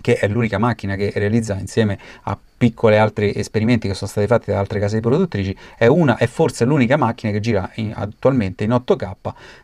che 0.00 0.14
è 0.14 0.28
l'unica 0.28 0.58
macchina 0.58 0.94
che 0.94 1.12
realizza 1.16 1.58
insieme 1.58 1.98
a 2.22 2.38
piccoli 2.60 2.96
altri 2.96 3.34
esperimenti 3.34 3.88
che 3.88 3.94
sono 3.94 4.10
stati 4.10 4.26
fatti 4.26 4.50
da 4.50 4.58
altre 4.58 4.78
case 4.78 5.00
produttrici, 5.00 5.56
è, 5.76 5.86
una, 5.86 6.16
è 6.16 6.26
forse 6.26 6.64
l'unica 6.64 6.96
macchina 6.96 7.32
che 7.32 7.40
gira 7.40 7.70
in, 7.76 7.92
attualmente 7.94 8.64
in 8.64 8.70
8K, 8.70 9.12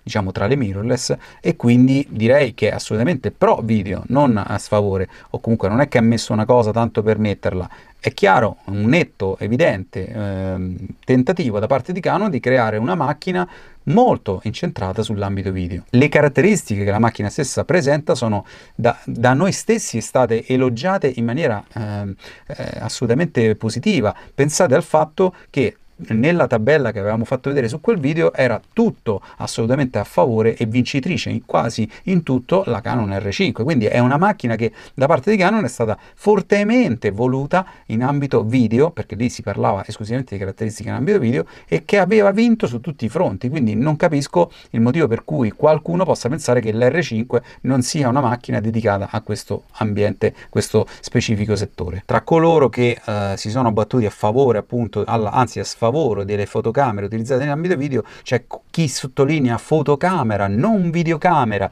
diciamo 0.02 0.32
tra 0.32 0.46
le 0.46 0.56
mirrorless, 0.56 1.14
e 1.40 1.56
quindi 1.56 2.06
direi 2.08 2.54
che 2.54 2.70
è 2.70 2.72
assolutamente 2.72 3.30
pro 3.30 3.60
video, 3.62 4.02
non 4.08 4.42
a 4.44 4.58
sfavore, 4.58 5.08
o 5.30 5.40
comunque 5.40 5.68
non 5.68 5.80
è 5.80 5.88
che 5.88 5.98
ha 5.98 6.02
messo 6.02 6.32
una 6.32 6.46
cosa 6.46 6.72
tanto 6.72 7.02
per 7.02 7.18
metterla, 7.18 7.68
è 8.06 8.14
chiaro, 8.14 8.58
un 8.66 8.84
netto, 8.84 9.36
evidente 9.40 10.06
eh, 10.06 10.76
tentativo 11.04 11.58
da 11.58 11.66
parte 11.66 11.92
di 11.92 11.98
Canon 11.98 12.30
di 12.30 12.38
creare 12.38 12.76
una 12.76 12.94
macchina 12.94 13.48
molto 13.86 14.38
incentrata 14.44 15.02
sull'ambito 15.02 15.50
video. 15.50 15.82
Le 15.90 16.08
caratteristiche 16.08 16.84
che 16.84 16.90
la 16.92 17.00
macchina 17.00 17.28
stessa 17.28 17.64
presenta 17.64 18.14
sono 18.14 18.46
da, 18.76 18.96
da 19.04 19.32
noi 19.32 19.50
stessi 19.50 20.00
state 20.00 20.46
elogiate 20.46 21.12
in 21.16 21.24
maniera 21.24 21.64
eh, 21.74 22.14
eh, 22.46 22.78
assolutamente 22.78 23.56
positiva. 23.56 24.14
Pensate 24.32 24.76
al 24.76 24.84
fatto 24.84 25.34
che 25.50 25.76
nella 26.08 26.46
tabella 26.46 26.92
che 26.92 26.98
avevamo 26.98 27.24
fatto 27.24 27.48
vedere 27.48 27.68
su 27.68 27.80
quel 27.80 27.98
video 27.98 28.32
era 28.32 28.60
tutto 28.72 29.22
assolutamente 29.38 29.98
a 29.98 30.04
favore 30.04 30.56
e 30.56 30.66
vincitrice 30.66 31.30
in 31.30 31.44
quasi 31.44 31.90
in 32.04 32.22
tutto 32.22 32.62
la 32.66 32.80
Canon 32.80 33.10
R5 33.10 33.62
quindi 33.62 33.86
è 33.86 33.98
una 33.98 34.16
macchina 34.16 34.56
che 34.56 34.72
da 34.94 35.06
parte 35.06 35.30
di 35.30 35.36
Canon 35.36 35.64
è 35.64 35.68
stata 35.68 35.98
fortemente 36.14 37.10
voluta 37.10 37.66
in 37.86 38.02
ambito 38.02 38.44
video 38.44 38.90
perché 38.90 39.14
lì 39.14 39.28
si 39.28 39.42
parlava 39.42 39.84
esclusivamente 39.86 40.34
di 40.34 40.40
caratteristiche 40.40 40.88
in 40.88 40.94
ambito 40.94 41.18
video 41.18 41.44
e 41.66 41.84
che 41.84 41.98
aveva 41.98 42.30
vinto 42.30 42.66
su 42.66 42.80
tutti 42.80 43.04
i 43.04 43.08
fronti. 43.08 43.48
Quindi 43.48 43.74
non 43.74 43.96
capisco 43.96 44.50
il 44.70 44.80
motivo 44.80 45.06
per 45.06 45.24
cui 45.24 45.50
qualcuno 45.50 46.04
possa 46.04 46.28
pensare 46.28 46.60
che 46.60 46.72
l'R5 46.72 47.42
non 47.62 47.82
sia 47.82 48.08
una 48.08 48.20
macchina 48.20 48.60
dedicata 48.60 49.08
a 49.10 49.20
questo 49.20 49.64
ambiente 49.78 50.34
questo 50.48 50.86
specifico 51.00 51.56
settore. 51.56 52.02
Tra 52.04 52.22
coloro 52.22 52.68
che 52.68 53.00
eh, 53.04 53.34
si 53.36 53.50
sono 53.50 53.72
battuti 53.72 54.06
a 54.06 54.10
favore 54.10 54.58
appunto 54.58 55.04
alla, 55.06 55.30
anzi 55.30 55.58
a 55.58 55.64
sfavore 55.64 55.85
favore 55.86 56.24
delle 56.24 56.46
fotocamere 56.46 57.06
utilizzate 57.06 57.44
in 57.44 57.50
ambito 57.50 57.76
video, 57.76 58.02
c'è 58.22 58.44
chi 58.70 58.88
sottolinea 58.88 59.56
fotocamera, 59.58 60.48
non 60.48 60.90
videocamera, 60.90 61.70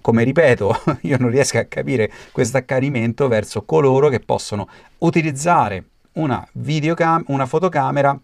come 0.00 0.24
ripeto, 0.24 0.82
io 1.02 1.16
non 1.18 1.30
riesco 1.30 1.58
a 1.58 1.64
capire 1.64 2.10
questo 2.32 2.56
accanimento 2.56 3.28
verso 3.28 3.62
coloro 3.62 4.08
che 4.08 4.20
possono 4.20 4.68
utilizzare 4.98 5.84
una, 6.14 6.46
videocam- 6.52 7.24
una 7.28 7.46
fotocamera 7.46 8.18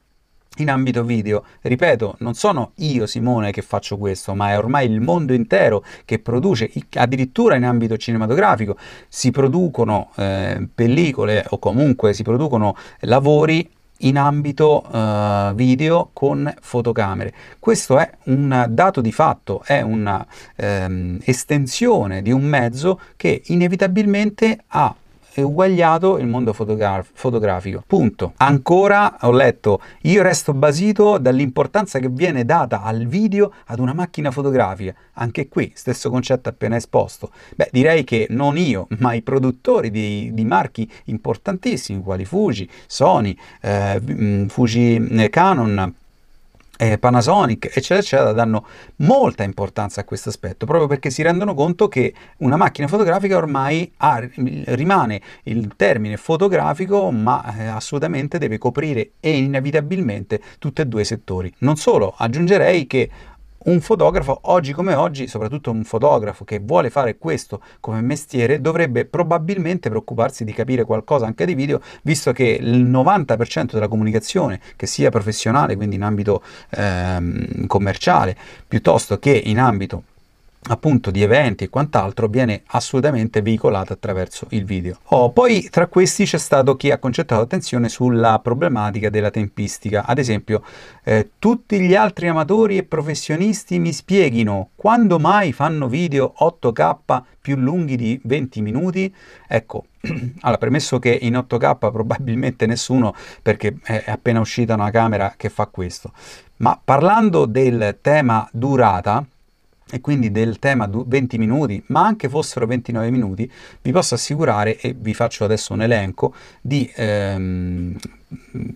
in 0.56 0.70
ambito 0.70 1.04
video. 1.04 1.44
Ripeto, 1.60 2.16
non 2.18 2.34
sono 2.34 2.72
io 2.76 3.06
Simone 3.06 3.52
che 3.52 3.62
faccio 3.62 3.96
questo, 3.96 4.34
ma 4.34 4.50
è 4.50 4.58
ormai 4.58 4.90
il 4.90 5.00
mondo 5.00 5.32
intero 5.32 5.84
che 6.04 6.18
produce, 6.18 6.70
addirittura 6.94 7.54
in 7.54 7.64
ambito 7.64 7.96
cinematografico, 7.96 8.76
si 9.08 9.30
producono 9.30 10.10
eh, 10.16 10.66
pellicole 10.74 11.44
o 11.50 11.58
comunque 11.58 12.12
si 12.12 12.22
producono 12.22 12.76
lavori 13.00 13.70
in 13.98 14.18
ambito 14.18 14.84
uh, 14.90 15.54
video 15.54 16.10
con 16.12 16.52
fotocamere. 16.60 17.32
Questo 17.58 17.98
è 17.98 18.10
un 18.24 18.66
dato 18.68 19.00
di 19.00 19.12
fatto, 19.12 19.62
è 19.64 19.80
un'estensione 19.80 22.16
ehm, 22.16 22.22
di 22.22 22.32
un 22.32 22.42
mezzo 22.42 23.00
che 23.16 23.40
inevitabilmente 23.46 24.58
ha 24.68 24.94
uguagliato 25.42 26.18
il 26.18 26.26
mondo 26.26 26.52
fotogra- 26.52 27.04
fotografico. 27.12 27.82
Punto. 27.86 28.32
Ancora 28.36 29.16
ho 29.22 29.30
letto, 29.30 29.80
io 30.02 30.22
resto 30.22 30.54
basito 30.54 31.18
dall'importanza 31.18 31.98
che 31.98 32.08
viene 32.08 32.44
data 32.44 32.82
al 32.82 33.06
video 33.06 33.52
ad 33.66 33.78
una 33.78 33.92
macchina 33.92 34.30
fotografica. 34.30 34.94
Anche 35.14 35.48
qui, 35.48 35.72
stesso 35.74 36.10
concetto 36.10 36.48
appena 36.48 36.76
esposto. 36.76 37.30
Beh, 37.56 37.68
direi 37.72 38.04
che 38.04 38.26
non 38.30 38.56
io, 38.56 38.86
ma 38.98 39.14
i 39.14 39.22
produttori 39.22 39.90
di, 39.90 40.30
di 40.32 40.44
marchi 40.44 40.90
importantissimi, 41.04 42.02
quali 42.02 42.24
Fuji, 42.24 42.68
Sony, 42.86 43.36
eh, 43.60 44.46
Fuji 44.48 45.08
eh, 45.10 45.30
Canon, 45.30 45.94
eh, 46.80 46.96
Panasonic, 46.96 47.66
eccetera, 47.66 47.98
eccetera, 47.98 48.32
danno 48.32 48.64
molta 48.96 49.42
importanza 49.42 50.00
a 50.00 50.04
questo 50.04 50.28
aspetto, 50.28 50.64
proprio 50.64 50.86
perché 50.86 51.10
si 51.10 51.22
rendono 51.22 51.52
conto 51.52 51.88
che 51.88 52.14
una 52.38 52.56
macchina 52.56 52.86
fotografica 52.86 53.36
ormai 53.36 53.92
ha, 53.96 54.22
rimane 54.66 55.20
il 55.44 55.72
termine 55.74 56.16
fotografico, 56.16 57.10
ma 57.10 57.56
eh, 57.58 57.66
assolutamente 57.66 58.38
deve 58.38 58.58
coprire 58.58 59.10
e 59.18 59.36
inevitabilmente 59.36 60.40
tutti 60.60 60.80
e 60.80 60.86
due 60.86 61.02
i 61.02 61.04
settori. 61.04 61.52
Non 61.58 61.74
solo, 61.76 62.14
aggiungerei 62.16 62.86
che 62.86 63.10
un 63.64 63.80
fotografo 63.80 64.38
oggi 64.42 64.72
come 64.72 64.94
oggi, 64.94 65.26
soprattutto 65.26 65.70
un 65.70 65.84
fotografo 65.84 66.44
che 66.44 66.60
vuole 66.60 66.90
fare 66.90 67.18
questo 67.18 67.60
come 67.80 68.00
mestiere, 68.00 68.60
dovrebbe 68.60 69.04
probabilmente 69.04 69.88
preoccuparsi 69.88 70.44
di 70.44 70.52
capire 70.52 70.84
qualcosa 70.84 71.26
anche 71.26 71.44
di 71.44 71.54
video, 71.54 71.80
visto 72.02 72.32
che 72.32 72.58
il 72.60 72.84
90% 72.84 73.72
della 73.72 73.88
comunicazione, 73.88 74.60
che 74.76 74.86
sia 74.86 75.10
professionale, 75.10 75.76
quindi 75.76 75.96
in 75.96 76.02
ambito 76.02 76.42
ehm, 76.70 77.66
commerciale, 77.66 78.36
piuttosto 78.66 79.18
che 79.18 79.30
in 79.32 79.58
ambito 79.58 80.02
appunto 80.68 81.10
di 81.10 81.22
eventi 81.22 81.64
e 81.64 81.68
quant'altro 81.68 82.28
viene 82.28 82.62
assolutamente 82.66 83.42
veicolata 83.42 83.92
attraverso 83.92 84.46
il 84.50 84.64
video. 84.64 84.98
Oh, 85.04 85.30
poi 85.30 85.68
tra 85.70 85.86
questi 85.86 86.24
c'è 86.24 86.38
stato 86.38 86.76
chi 86.76 86.90
ha 86.90 86.98
concentrato 86.98 87.42
attenzione 87.42 87.88
sulla 87.88 88.38
problematica 88.40 89.08
della 89.08 89.30
tempistica. 89.30 90.04
Ad 90.04 90.18
esempio, 90.18 90.62
eh, 91.04 91.30
tutti 91.38 91.80
gli 91.80 91.94
altri 91.94 92.28
amatori 92.28 92.76
e 92.76 92.82
professionisti 92.82 93.78
mi 93.78 93.92
spieghino 93.92 94.70
quando 94.74 95.18
mai 95.18 95.52
fanno 95.52 95.88
video 95.88 96.34
8K 96.38 97.22
più 97.40 97.56
lunghi 97.56 97.96
di 97.96 98.20
20 98.22 98.60
minuti? 98.60 99.14
Ecco, 99.46 99.86
allora, 100.40 100.58
premesso 100.58 100.98
che 100.98 101.16
in 101.20 101.34
8K 101.34 101.78
probabilmente 101.78 102.66
nessuno, 102.66 103.14
perché 103.40 103.76
è 103.82 104.04
appena 104.06 104.40
uscita 104.40 104.74
una 104.74 104.90
camera 104.90 105.34
che 105.36 105.48
fa 105.48 105.66
questo, 105.66 106.12
ma 106.56 106.78
parlando 106.82 107.46
del 107.46 107.98
tema 108.02 108.46
durata, 108.52 109.24
e 109.90 110.00
quindi 110.00 110.30
del 110.30 110.58
tema 110.58 110.88
20 110.90 111.38
minuti, 111.38 111.82
ma 111.86 112.04
anche 112.04 112.28
fossero 112.28 112.66
29 112.66 113.10
minuti, 113.10 113.50
vi 113.82 113.92
posso 113.92 114.14
assicurare, 114.14 114.78
e 114.78 114.94
vi 114.98 115.14
faccio 115.14 115.44
adesso 115.44 115.72
un 115.72 115.82
elenco, 115.82 116.34
di 116.60 116.90
ehm, 116.94 117.96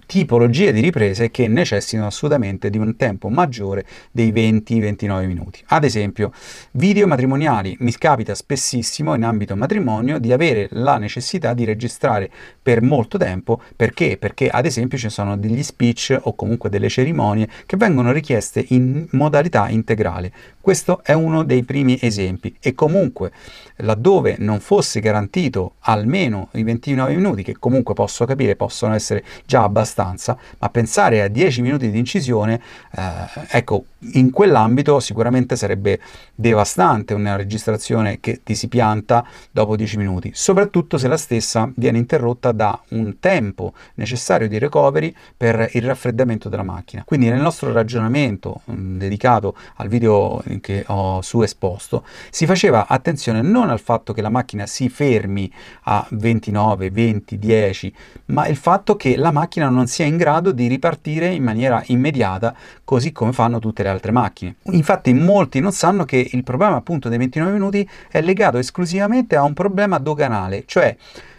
tipologie 0.07 0.73
di 0.73 0.81
riprese 0.81 1.31
che 1.31 1.49
necessitano 1.49 2.07
assolutamente 2.07 2.71
di 2.71 2.79
un 2.79 2.97
tempo 2.97 3.29
maggiore 3.29 3.85
dei 4.11 4.33
20-29 4.33 5.27
minuti. 5.27 5.63
Ad 5.67 5.85
esempio, 5.85 6.33
video 6.73 7.07
matrimoniali. 7.07 7.77
Mi 7.81 7.93
capita 7.93 8.35
spessissimo 8.35 9.15
in 9.15 9.25
ambito 9.25 9.57
matrimonio 9.57 10.19
di 10.19 10.33
avere 10.33 10.69
la 10.73 10.99
necessità 10.99 11.55
di 11.55 11.65
registrare 11.65 12.31
per 12.63 12.83
molto 12.83 13.19
tempo 13.19 13.61
perché? 13.77 14.17
Perché 14.19 14.49
ad 14.49 14.67
esempio 14.67 14.99
ci 14.99 15.11
sono 15.11 15.37
degli 15.37 15.63
speech 15.63 16.19
o 16.23 16.35
comunque 16.35 16.71
delle 16.71 16.89
cerimonie 16.89 17.49
che 17.67 17.77
vengono 17.77 18.13
richieste 18.13 18.65
in 18.69 19.07
modalità 19.13 19.69
integrale. 19.69 20.33
Questo 20.61 21.03
è 21.03 21.13
uno 21.13 21.43
dei 21.43 21.65
primi 21.65 21.99
esempi 22.01 22.55
e 22.61 22.75
comunque 22.75 23.33
laddove 23.77 24.37
non 24.39 24.61
fosse 24.61 25.01
garantito 25.01 25.75
almeno 25.81 26.49
i 26.53 26.63
29 26.63 27.15
minuti 27.15 27.43
che 27.43 27.57
comunque 27.59 27.95
posso 27.95 28.25
capire 28.25 28.55
possono 28.55 28.95
essere 28.95 29.25
già 29.47 29.63
abbastanza, 29.63 30.37
ma 30.59 30.69
pensare 30.69 31.23
a 31.23 31.29
10 31.29 31.63
minuti 31.63 31.91
di 31.91 31.99
incisione, 31.99 32.61
eh, 32.97 33.47
ecco, 33.51 33.85
in 34.15 34.31
quell'ambito 34.31 35.01
sicuramente 35.01 35.57
sarebbe 35.57 36.01
devastante 36.35 37.15
una 37.15 37.37
registrazione 37.37 38.19
che 38.21 38.41
ti 38.43 38.55
si 38.55 38.69
pianta 38.69 39.25
dopo 39.51 39.77
10 39.77 39.97
minuti, 39.97 40.31
soprattutto 40.35 40.99
se 40.99 41.09
la 41.09 41.17
stessa 41.17 41.71
viene 41.77 41.99
interrotta 41.99 42.53
da 42.53 42.79
un 42.89 43.19
tempo 43.21 43.73
necessario 43.95 44.49
di 44.49 44.59
recovery 44.59 45.15
per 45.37 45.71
il 45.73 45.83
raffreddamento 45.83 46.49
della 46.49 46.63
macchina. 46.63 47.05
Quindi 47.05 47.29
nel 47.29 47.41
nostro 47.41 47.73
ragionamento 47.73 48.63
mm, 48.71 48.99
dedicato 48.99 49.55
al 49.77 49.89
video 49.89 50.43
che 50.61 50.85
ho 50.89 51.23
su 51.23 51.43
esposto, 51.43 52.05
si 52.31 52.47
faceva 52.47 52.87
attenzione 52.89 53.41
non 53.43 53.71
al 53.71 53.81
fatto 53.81 54.13
che 54.13 54.23
la 54.23 54.31
macchina 54.31 54.67
si 54.67 54.89
fermi 54.89 55.51
a 55.85 56.07
29, 56.11 56.91
20, 56.91 57.39
10, 57.39 57.95
ma 58.27 58.47
il 58.47 58.57
fatto 58.57 58.97
che 58.97 59.17
la 59.17 59.31
macchina 59.31 59.69
non 59.69 59.87
sia 59.87 60.05
in 60.05 60.17
grado 60.17 60.53
di 60.53 60.67
ripartire 60.67 61.29
in 61.29 61.43
maniera 61.43 61.83
immediata, 61.87 62.55
così 62.85 63.13
come 63.13 63.33
fanno 63.33 63.59
tutte 63.59 63.83
le 63.83 63.89
altre 63.89 63.92
macchine. 64.13 64.57
Infatti 64.65 65.13
molti 65.13 65.61
non 65.61 65.73
sanno 65.73 66.05
che 66.05 66.29
il 66.33 66.43
problema 66.43 66.77
appunto 66.77 67.09
dei 67.09 67.19
29 67.19 67.53
minuti 67.53 67.89
è 68.11 68.21
legato 68.21 68.59
esclusivamente 68.59 69.37
a 69.37 69.43
un 69.43 69.53
problema 69.53 69.99
doganale, 69.99 70.65
cioè 70.67 70.97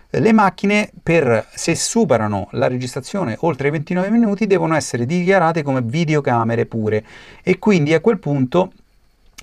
le 0.10 0.32
macchine 0.32 0.92
per 1.02 1.48
se 1.54 1.76
superano 1.76 2.48
la 2.52 2.68
registrazione 2.68 3.36
oltre 3.40 3.70
i 3.70 3.72
29 3.72 4.10
minuti 4.12 4.46
devono 4.46 4.76
essere 4.76 5.08
dichiarate 5.08 5.64
come 5.64 5.82
videocamere 5.82 6.68
pure 6.68 7.04
e 7.42 7.58
quindi 7.58 7.96
a 7.96 8.00
quel 8.00 8.20
punto 8.20 8.74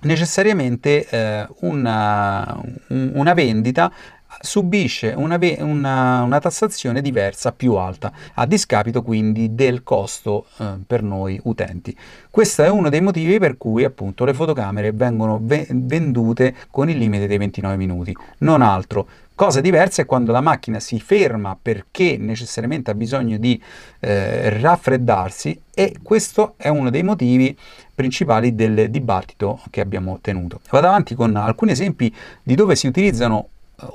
necessariamente 0.03 1.07
eh, 1.09 1.47
una, 1.61 2.63
una 2.89 3.35
vendita 3.35 3.93
subisce 4.41 5.13
una, 5.15 5.39
una, 5.59 6.23
una, 6.23 6.39
tassazione 6.41 7.03
diversa 7.03 7.53
più 7.53 7.75
alta, 7.75 8.13
a 8.35 8.47
discapito 8.47 9.03
quindi 9.03 9.55
del 9.55 9.83
costo 9.83 10.47
eh, 10.59 10.79
per 10.87 11.03
noi 11.03 11.39
utenti. 11.45 11.97
Questo 12.31 12.63
è 12.63 12.71
uno 12.71 12.89
dei 12.89 13.01
motivi 13.01 13.39
per 13.39 13.57
cui 13.57 13.85
appunto 13.85 14.25
le 14.25 14.35
fotocamere 14.35 14.93
vengono 14.93 15.39
ve- 15.43 15.67
vendute 15.71 16.55
con 16.71 16.89
il 16.89 16.97
limite 16.97 17.27
dei 17.27 17.39
29 17.39 17.77
minuti, 17.77 18.17
non 18.39 18.63
altro. 18.63 19.07
Cosa 19.35 19.63
diversa 19.63 20.03
è 20.03 20.05
quando 20.05 20.33
la 20.33 20.43
macchina 20.43 20.81
si 20.81 21.01
ferma 21.01 21.57
perché 21.61 22.19
necessariamente 22.19 22.91
ha 22.91 22.95
bisogno 22.95 23.39
di 23.39 23.61
eh, 24.01 24.51
raffreddarsi 24.61 25.59
e 25.73 25.97
questo 26.03 26.55
è 26.59 26.69
uno 26.69 26.91
dei 26.91 27.03
motivi 27.03 27.57
principali 27.95 28.55
del 28.55 28.91
dibattito 28.91 29.61
che 29.71 29.81
abbiamo 29.81 30.13
ottenuto. 30.13 30.61
Vado 30.71 30.89
avanti 30.89 31.15
con 31.15 31.37
alcuni 31.37 31.73
esempi 31.73 32.15
di 32.43 32.55
dove 32.55 32.77
si 32.77 32.87
utilizzano 32.87 33.49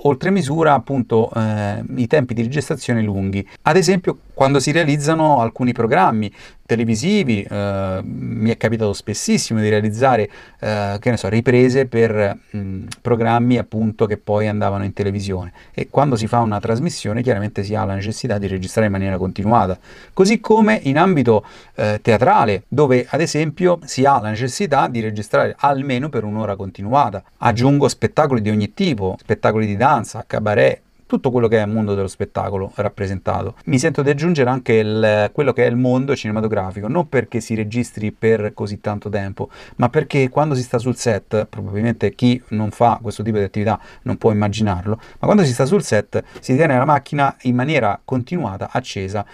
oltre 0.03 0.31
misura 0.31 0.73
appunto 0.73 1.31
eh, 1.35 1.83
i 1.95 2.07
tempi 2.07 2.33
di 2.33 2.41
registrazione 2.41 3.01
lunghi. 3.01 3.47
Ad 3.63 3.75
esempio 3.75 4.17
quando 4.35 4.59
si 4.59 4.71
realizzano 4.71 5.41
alcuni 5.41 5.71
programmi 5.71 6.31
televisivi, 6.65 7.43
eh, 7.43 7.99
mi 8.03 8.49
è 8.49 8.57
capitato 8.57 8.91
spessissimo 8.91 9.59
di 9.61 9.69
realizzare 9.69 10.29
eh, 10.59 10.97
che 10.99 11.09
ne 11.09 11.17
so, 11.17 11.29
riprese 11.29 11.85
per 11.85 12.37
mh, 12.49 12.85
programmi 13.01 13.57
appunto 13.57 14.05
che 14.05 14.17
poi 14.17 14.47
andavano 14.47 14.83
in 14.83 14.91
televisione 14.93 15.53
e 15.73 15.87
quando 15.89 16.15
si 16.15 16.27
fa 16.27 16.39
una 16.39 16.59
trasmissione 16.59 17.21
chiaramente 17.21 17.63
si 17.63 17.75
ha 17.75 17.85
la 17.85 17.93
necessità 17.93 18.37
di 18.37 18.47
registrare 18.47 18.87
in 18.87 18.93
maniera 18.93 19.17
continuata. 19.17 19.77
Così 20.13 20.39
come 20.39 20.79
in 20.83 20.97
ambito 20.97 21.45
eh, 21.75 21.99
teatrale 22.01 22.63
dove 22.67 23.05
ad 23.09 23.21
esempio 23.21 23.79
si 23.85 24.03
ha 24.05 24.19
la 24.19 24.29
necessità 24.29 24.87
di 24.87 24.99
registrare 24.99 25.55
almeno 25.57 26.09
per 26.09 26.23
un'ora 26.23 26.55
continuata. 26.55 27.23
Aggiungo 27.37 27.87
spettacoli 27.87 28.41
di 28.41 28.49
ogni 28.49 28.73
tipo, 28.73 29.15
spettacoli 29.19 29.65
di 29.65 29.77
danza, 29.77 30.23
cabaret, 30.27 30.81
tutto 31.05 31.31
quello 31.31 31.47
che 31.47 31.59
è 31.59 31.65
il 31.65 31.71
mondo 31.71 31.93
dello 31.93 32.07
spettacolo 32.07 32.71
rappresentato. 32.75 33.55
Mi 33.65 33.79
sento 33.79 34.01
di 34.01 34.09
aggiungere 34.09 34.49
anche 34.49 34.73
il, 34.73 35.29
quello 35.31 35.53
che 35.53 35.65
è 35.65 35.69
il 35.69 35.75
mondo 35.75 36.15
cinematografico, 36.15 36.87
non 36.87 37.09
perché 37.09 37.39
si 37.39 37.55
registri 37.55 38.11
per 38.11 38.53
così 38.53 38.79
tanto 38.81 39.09
tempo, 39.09 39.49
ma 39.77 39.89
perché 39.89 40.29
quando 40.29 40.55
si 40.55 40.63
sta 40.63 40.77
sul 40.77 40.95
set, 40.95 41.45
probabilmente 41.45 42.13
chi 42.15 42.41
non 42.49 42.71
fa 42.71 42.99
questo 43.01 43.23
tipo 43.23 43.37
di 43.37 43.43
attività 43.43 43.79
non 44.03 44.17
può 44.17 44.31
immaginarlo, 44.31 44.95
ma 44.95 45.25
quando 45.25 45.43
si 45.43 45.53
sta 45.53 45.65
sul 45.65 45.83
set 45.83 46.23
si 46.39 46.55
tiene 46.55 46.77
la 46.77 46.85
macchina 46.85 47.35
in 47.41 47.55
maniera 47.55 47.99
continuata 48.03 48.69
accesa 48.71 49.25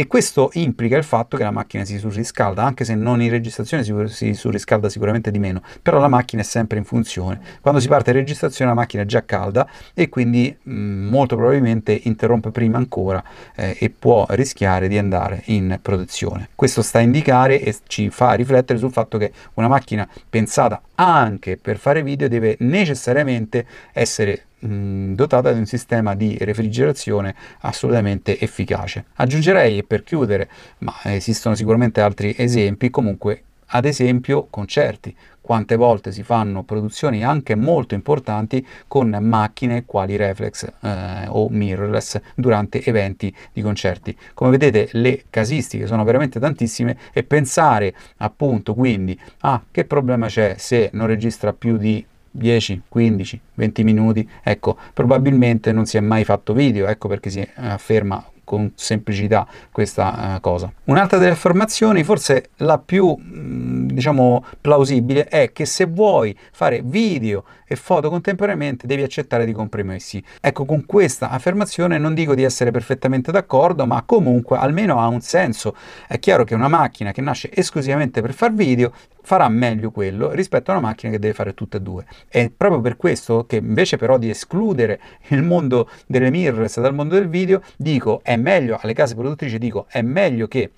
e 0.00 0.06
questo 0.06 0.48
implica 0.54 0.96
il 0.96 1.04
fatto 1.04 1.36
che 1.36 1.42
la 1.42 1.50
macchina 1.50 1.84
si 1.84 1.98
surriscalda, 1.98 2.64
anche 2.64 2.86
se 2.86 2.94
non 2.94 3.20
in 3.20 3.28
registrazione 3.28 3.84
si, 3.84 3.92
si 4.06 4.32
surriscalda 4.32 4.88
sicuramente 4.88 5.30
di 5.30 5.38
meno, 5.38 5.60
però 5.82 5.98
la 5.98 6.08
macchina 6.08 6.40
è 6.40 6.44
sempre 6.46 6.78
in 6.78 6.84
funzione. 6.84 7.38
Quando 7.60 7.80
si 7.80 7.88
parte 7.88 8.08
in 8.08 8.16
registrazione 8.16 8.70
la 8.70 8.76
macchina 8.78 9.02
è 9.02 9.04
già 9.04 9.26
calda 9.26 9.68
e 9.92 10.08
quindi 10.08 10.56
mh, 10.58 10.72
molto 10.72 11.36
probabilmente 11.36 12.00
interrompe 12.04 12.50
prima 12.50 12.78
ancora 12.78 13.22
eh, 13.54 13.76
e 13.78 13.90
può 13.90 14.24
rischiare 14.30 14.88
di 14.88 14.96
andare 14.96 15.42
in 15.48 15.78
produzione. 15.82 16.48
Questo 16.54 16.80
sta 16.80 17.00
a 17.00 17.02
indicare 17.02 17.60
e 17.60 17.76
ci 17.86 18.08
fa 18.08 18.32
riflettere 18.32 18.78
sul 18.78 18.92
fatto 18.92 19.18
che 19.18 19.30
una 19.52 19.68
macchina 19.68 20.08
pensata 20.30 20.80
anche 21.00 21.56
per 21.56 21.78
fare 21.78 22.02
video 22.02 22.28
deve 22.28 22.56
necessariamente 22.60 23.66
essere 23.92 24.44
mh, 24.58 25.14
dotata 25.14 25.50
di 25.52 25.58
un 25.58 25.66
sistema 25.66 26.14
di 26.14 26.36
refrigerazione 26.40 27.34
assolutamente 27.60 28.38
efficace. 28.38 29.06
Aggiungerei, 29.14 29.82
per 29.82 30.02
chiudere, 30.02 30.48
ma 30.78 30.94
esistono 31.04 31.54
sicuramente 31.54 32.02
altri 32.02 32.34
esempi, 32.36 32.90
comunque 32.90 33.44
ad 33.72 33.84
esempio 33.84 34.46
concerti. 34.50 35.14
Quante 35.40 35.76
volte 35.76 36.12
si 36.12 36.22
fanno 36.22 36.62
produzioni 36.62 37.24
anche 37.24 37.54
molto 37.54 37.94
importanti 37.94 38.66
con 38.86 39.16
macchine 39.20 39.84
quali 39.84 40.16
reflex 40.16 40.70
eh, 40.80 41.26
o 41.28 41.48
mirrorless 41.48 42.20
durante 42.34 42.82
eventi 42.84 43.34
di 43.52 43.62
concerti. 43.62 44.16
Come 44.34 44.50
vedete 44.50 44.88
le 44.92 45.24
casistiche 45.30 45.86
sono 45.86 46.04
veramente 46.04 46.38
tantissime 46.38 46.96
e 47.12 47.22
pensare 47.22 47.94
appunto 48.18 48.74
quindi 48.74 49.18
a 49.40 49.52
ah, 49.52 49.62
che 49.70 49.84
problema 49.84 50.26
c'è 50.26 50.54
se 50.58 50.90
non 50.92 51.06
registra 51.06 51.52
più 51.52 51.76
di 51.76 52.04
10, 52.30 52.82
15, 52.88 53.40
20 53.54 53.84
minuti, 53.84 54.28
ecco, 54.42 54.78
probabilmente 54.94 55.72
non 55.72 55.86
si 55.86 55.96
è 55.96 56.00
mai 56.00 56.24
fatto 56.24 56.52
video, 56.52 56.86
ecco 56.86 57.08
perché 57.08 57.30
si 57.30 57.46
afferma 57.56 58.24
con 58.50 58.72
semplicità 58.74 59.46
questa 59.70 60.34
uh, 60.34 60.40
cosa. 60.40 60.72
Un'altra 60.86 61.18
delle 61.18 61.30
affermazioni, 61.30 62.02
forse 62.02 62.50
la 62.56 62.78
più 62.78 63.16
mm, 63.16 63.90
diciamo 63.90 64.44
plausibile, 64.60 65.26
è 65.26 65.52
che 65.52 65.66
se 65.66 65.86
vuoi 65.86 66.36
fare 66.50 66.80
video 66.82 67.44
e 67.64 67.76
foto 67.76 68.10
contemporaneamente 68.10 68.88
devi 68.88 69.04
accettare 69.04 69.44
di 69.44 69.52
compromessi. 69.52 70.20
Ecco, 70.40 70.64
con 70.64 70.84
questa 70.84 71.30
affermazione 71.30 71.98
non 71.98 72.12
dico 72.14 72.34
di 72.34 72.42
essere 72.42 72.72
perfettamente 72.72 73.30
d'accordo, 73.30 73.86
ma 73.86 74.02
comunque 74.04 74.58
almeno 74.58 74.98
ha 74.98 75.06
un 75.06 75.20
senso. 75.20 75.76
È 76.08 76.18
chiaro 76.18 76.42
che 76.42 76.56
una 76.56 76.66
macchina 76.66 77.12
che 77.12 77.20
nasce 77.20 77.48
esclusivamente 77.54 78.20
per 78.20 78.32
far 78.32 78.52
video 78.52 78.92
farà 79.22 79.48
meglio 79.48 79.92
quello 79.92 80.30
rispetto 80.30 80.72
a 80.72 80.78
una 80.78 80.88
macchina 80.88 81.12
che 81.12 81.20
deve 81.20 81.34
fare 81.34 81.54
tutte 81.54 81.76
e 81.76 81.80
due. 81.80 82.04
È 82.26 82.50
proprio 82.50 82.80
per 82.80 82.96
questo 82.96 83.44
che 83.46 83.56
invece 83.56 83.96
però 83.96 84.18
di 84.18 84.28
escludere 84.28 84.98
il 85.28 85.44
mondo 85.44 85.88
delle 86.06 86.30
mirrorless 86.30 86.80
dal 86.80 86.94
mondo 86.94 87.14
del 87.14 87.28
video, 87.28 87.62
dico 87.76 88.20
è 88.24 88.36
meglio 88.40 88.78
alle 88.80 88.92
case 88.92 89.14
produttrici, 89.14 89.58
dico 89.58 89.86
è 89.88 90.02
meglio 90.02 90.48
che 90.48 90.70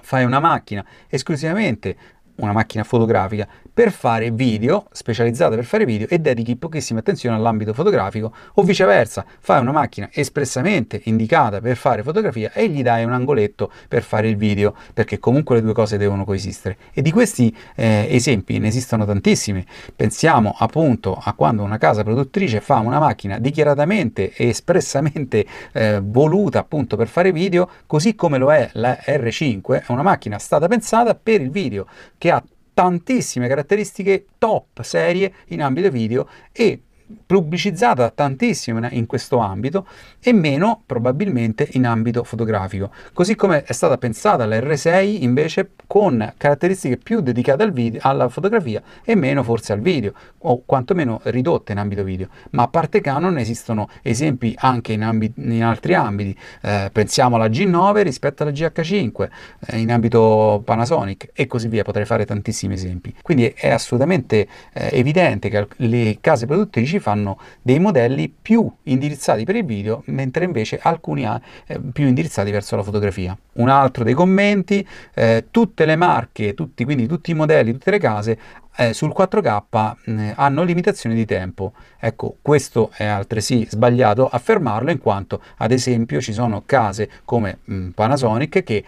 fai 0.00 0.24
una 0.24 0.40
macchina 0.40 0.84
esclusivamente 1.08 1.96
una 2.36 2.52
macchina 2.52 2.82
fotografica 2.82 3.46
per 3.72 3.90
fare 3.90 4.30
video, 4.30 4.86
specializzata 4.92 5.54
per 5.54 5.64
fare 5.64 5.84
video 5.86 6.06
e 6.08 6.18
dedichi 6.18 6.56
pochissima 6.56 7.00
attenzione 7.00 7.36
all'ambito 7.36 7.72
fotografico 7.72 8.32
o 8.54 8.62
viceversa, 8.62 9.24
fai 9.40 9.60
una 9.60 9.72
macchina 9.72 10.10
espressamente 10.12 11.00
indicata 11.04 11.60
per 11.60 11.76
fare 11.76 12.02
fotografia 12.02 12.52
e 12.52 12.68
gli 12.68 12.82
dai 12.82 13.04
un 13.04 13.12
angoletto 13.12 13.70
per 13.88 14.02
fare 14.02 14.28
il 14.28 14.36
video, 14.36 14.74
perché 14.92 15.18
comunque 15.18 15.56
le 15.56 15.62
due 15.62 15.72
cose 15.72 15.96
devono 15.96 16.24
coesistere. 16.24 16.76
E 16.92 17.00
di 17.00 17.10
questi 17.10 17.54
eh, 17.74 18.06
esempi 18.10 18.58
ne 18.58 18.68
esistono 18.68 19.06
tantissimi. 19.06 19.64
Pensiamo 19.96 20.54
appunto 20.58 21.18
a 21.20 21.32
quando 21.32 21.62
una 21.62 21.78
casa 21.78 22.02
produttrice 22.02 22.60
fa 22.60 22.78
una 22.78 22.98
macchina 22.98 23.38
dichiaratamente 23.38 24.32
e 24.34 24.48
espressamente 24.48 25.46
eh, 25.72 26.00
voluta 26.02 26.58
appunto 26.58 26.96
per 26.96 27.08
fare 27.08 27.32
video, 27.32 27.68
così 27.86 28.14
come 28.14 28.36
lo 28.36 28.52
è 28.52 28.68
la 28.74 28.98
R5, 29.02 29.84
è 29.86 29.92
una 29.92 30.02
macchina 30.02 30.38
stata 30.38 30.68
pensata 30.68 31.14
per 31.14 31.40
il 31.40 31.50
video 31.50 31.86
che 32.18 32.30
ha 32.30 32.42
tantissime 32.74 33.48
caratteristiche 33.48 34.26
top 34.38 34.82
serie 34.82 35.32
in 35.48 35.62
ambito 35.62 35.90
video 35.90 36.28
e 36.52 36.82
pubblicizzata 37.26 38.10
tantissimo 38.10 38.86
in 38.90 39.06
questo 39.06 39.38
ambito 39.38 39.86
e 40.20 40.32
meno 40.32 40.82
probabilmente 40.86 41.68
in 41.72 41.86
ambito 41.86 42.24
fotografico. 42.24 42.90
Così 43.12 43.34
come 43.34 43.62
è 43.64 43.72
stata 43.72 43.98
pensata 43.98 44.46
la 44.46 44.58
R6 44.58 45.22
invece 45.22 45.70
con 45.86 46.32
caratteristiche 46.36 46.96
più 46.96 47.20
dedicate 47.20 47.62
al 47.62 47.72
video, 47.72 48.00
alla 48.02 48.28
fotografia 48.28 48.82
e 49.04 49.14
meno 49.14 49.42
forse 49.42 49.72
al 49.72 49.80
video 49.80 50.12
o 50.38 50.62
quantomeno 50.64 51.20
ridotte 51.24 51.72
in 51.72 51.78
ambito 51.78 52.02
video. 52.02 52.28
Ma 52.50 52.62
a 52.64 52.68
parte 52.68 53.00
Canon 53.00 53.38
esistono 53.38 53.88
esempi 54.02 54.54
anche 54.58 54.92
in, 54.92 55.02
ambiti, 55.02 55.40
in 55.40 55.62
altri 55.62 55.94
ambiti. 55.94 56.36
Eh, 56.62 56.90
pensiamo 56.92 57.36
alla 57.36 57.48
G9 57.48 58.02
rispetto 58.02 58.42
alla 58.42 58.52
GH5 58.52 59.28
eh, 59.66 59.78
in 59.78 59.90
ambito 59.90 60.62
Panasonic 60.64 61.30
e 61.34 61.46
così 61.46 61.68
via. 61.68 61.82
Potrei 61.82 62.04
fare 62.04 62.24
tantissimi 62.24 62.74
esempi. 62.74 63.14
Quindi 63.22 63.52
è 63.54 63.70
assolutamente 63.70 64.46
eh, 64.72 64.90
evidente 64.92 65.48
che 65.48 65.66
le 65.76 66.18
case 66.20 66.46
produttrici 66.46 66.98
fanno 67.02 67.38
dei 67.60 67.78
modelli 67.78 68.30
più 68.30 68.70
indirizzati 68.84 69.44
per 69.44 69.56
il 69.56 69.66
video, 69.66 70.02
mentre 70.06 70.46
invece 70.46 70.78
alcuni 70.82 71.26
ha, 71.26 71.38
eh, 71.66 71.78
più 71.78 72.06
indirizzati 72.06 72.50
verso 72.50 72.76
la 72.76 72.82
fotografia. 72.82 73.36
Un 73.54 73.68
altro 73.68 74.04
dei 74.04 74.14
commenti, 74.14 74.86
eh, 75.14 75.48
tutte 75.50 75.84
le 75.84 75.96
marche, 75.96 76.54
tutti, 76.54 76.84
quindi 76.84 77.06
tutti 77.06 77.32
i 77.32 77.34
modelli, 77.34 77.72
tutte 77.72 77.90
le 77.90 77.98
case 77.98 78.38
eh, 78.76 78.94
sul 78.94 79.12
4K 79.14 79.96
eh, 80.06 80.32
hanno 80.36 80.62
limitazioni 80.62 81.14
di 81.14 81.26
tempo. 81.26 81.72
Ecco, 81.98 82.36
questo 82.40 82.90
è 82.94 83.04
altresì 83.04 83.66
sbagliato 83.68 84.28
affermarlo 84.28 84.90
in 84.90 84.98
quanto 84.98 85.42
ad 85.58 85.72
esempio 85.72 86.20
ci 86.20 86.32
sono 86.32 86.62
case 86.64 87.10
come 87.24 87.58
mh, 87.64 87.88
Panasonic 87.88 88.62
che 88.62 88.84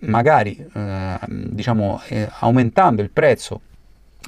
magari 0.00 0.56
eh, 0.72 1.18
diciamo 1.28 2.00
eh, 2.08 2.28
aumentando 2.40 3.02
il 3.02 3.10
prezzo 3.10 3.62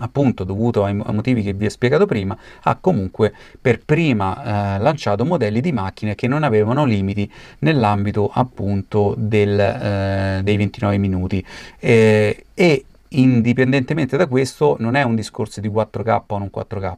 appunto 0.00 0.44
dovuto 0.44 0.84
ai, 0.84 0.94
motivi 0.94 1.42
che 1.42 1.52
vi 1.52 1.66
ho 1.66 1.70
spiegato 1.70 2.06
prima, 2.06 2.36
ha 2.62 2.76
comunque 2.76 3.32
per 3.60 3.80
prima 3.84 4.76
eh, 4.76 4.78
lanciato 4.80 5.24
modelli 5.24 5.60
di 5.60 5.72
macchine 5.72 6.14
che 6.14 6.28
non 6.28 6.42
avevano 6.42 6.84
limiti 6.84 7.30
nell'ambito 7.60 8.30
appunto 8.32 9.14
del, 9.16 9.58
eh, 9.58 10.40
dei 10.42 10.56
29 10.56 10.98
minuti. 10.98 11.44
Eh, 11.78 12.44
e 12.54 12.84
indipendentemente 13.10 14.16
da 14.16 14.26
questo 14.26 14.76
non 14.78 14.94
è 14.94 15.02
un 15.02 15.14
discorso 15.14 15.60
di 15.60 15.68
4K 15.68 16.22
o 16.26 16.38
non 16.38 16.50
4K, 16.54 16.94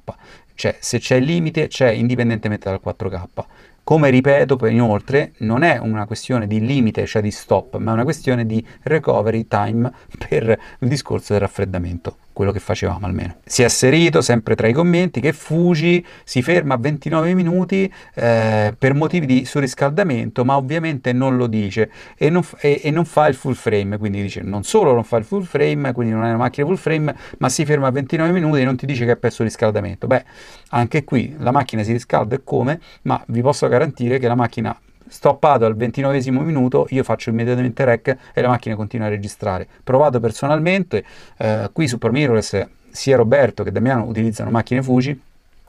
cioè 0.55 0.77
se 0.79 0.99
c'è 0.99 1.17
il 1.17 1.25
limite 1.25 1.69
c'è 1.69 1.91
indipendentemente 1.91 2.69
dal 2.69 2.81
4K. 2.85 3.45
Come 3.85 4.11
ripeto 4.11 4.65
inoltre, 4.69 5.33
non 5.39 5.65
è 5.65 5.77
una 5.77 6.07
questione 6.07 6.47
di 6.47 6.65
limite, 6.65 7.05
cioè 7.05 7.21
di 7.21 7.33
stop, 7.33 7.79
ma 7.79 7.91
è 7.91 7.95
una 7.95 8.05
questione 8.05 8.47
di 8.47 8.65
recovery 8.83 9.49
time 9.49 9.91
per 10.17 10.57
il 10.79 10.89
discorso 10.89 11.33
del 11.33 11.43
raffreddamento 11.43 12.17
quello 12.33 12.53
che 12.53 12.59
facevamo 12.59 13.07
almeno. 13.07 13.37
Si 13.45 13.63
è 13.63 13.65
asserito 13.65 14.21
sempre 14.21 14.55
tra 14.55 14.67
i 14.67 14.73
commenti 14.73 15.21
che 15.21 15.33
Fuji 15.33 16.05
si 16.25 16.43
ferma 16.43 16.75
a 16.75 16.77
29 16.79 17.35
minuti 17.35 17.93
eh, 18.15 18.75
per 18.77 18.95
motivi 18.95 19.27
di 19.27 19.45
surriscaldamento, 19.45 20.45
ma 20.45 20.57
ovviamente 20.57 21.13
non 21.13 21.37
lo 21.37 21.47
dice 21.47 21.91
e 22.17 22.31
non, 22.31 22.43
e, 22.61 22.81
e 22.83 22.91
non, 22.91 23.05
fa 23.05 23.27
il 23.29 23.35
full 23.35 23.55
frame, 23.55 23.99
quindi 23.99 24.23
dice 24.23 24.41
non 24.43 24.63
solo 24.63 24.93
non 24.93 25.05
fa 25.05 25.17
il 25.17 25.25
full 25.25 25.43
frame, 25.43 25.93
quindi 25.93 26.13
non 26.15 26.25
è 26.25 26.29
una 26.29 26.37
macchina 26.37 26.67
full 26.67 26.77
frame, 26.77 27.15
ma 27.39 27.49
si 27.49 27.65
ferma 27.65 27.89
a 27.89 27.91
29 27.91 28.33
minuti 28.33 28.61
e 28.61 28.65
non 28.65 28.77
ti 28.77 28.87
dice 28.87 29.05
che 29.05 29.13
è 29.13 29.17
per 29.17 29.33
surriscaldamento. 29.33 30.07
Beh, 30.07 30.25
anche 30.71 31.05
qui 31.05 31.35
la 31.39 31.51
macchina 31.51 31.83
si 31.83 31.93
riscalda 31.93 32.35
e 32.35 32.41
come, 32.45 32.81
ma 33.03 33.23
vi 33.29 33.41
posso 33.43 33.69
garantire 33.69 34.19
che 34.19 34.27
la 34.27 34.35
macchina 34.35 34.77
stoppato 35.09 35.65
al 35.65 35.77
29 35.77 36.31
minuto, 36.31 36.87
io 36.91 37.03
faccio 37.03 37.31
immediatamente 37.31 37.85
rec 37.85 38.17
e 38.33 38.41
la 38.41 38.49
macchina 38.49 38.75
continua 38.75 39.07
a 39.07 39.11
registrare. 39.11 39.69
Provato 39.83 40.21
personalmente, 40.21 41.05
eh, 41.39 41.71
qui 41.73 41.89
su 41.89 41.99
Promirrorless 41.99 42.67
sia 42.91 43.17
Roberto 43.17 43.63
che 43.63 43.73
Damiano 43.73 44.05
utilizzano 44.05 44.51
macchine 44.51 44.83
Fuji 44.83 45.21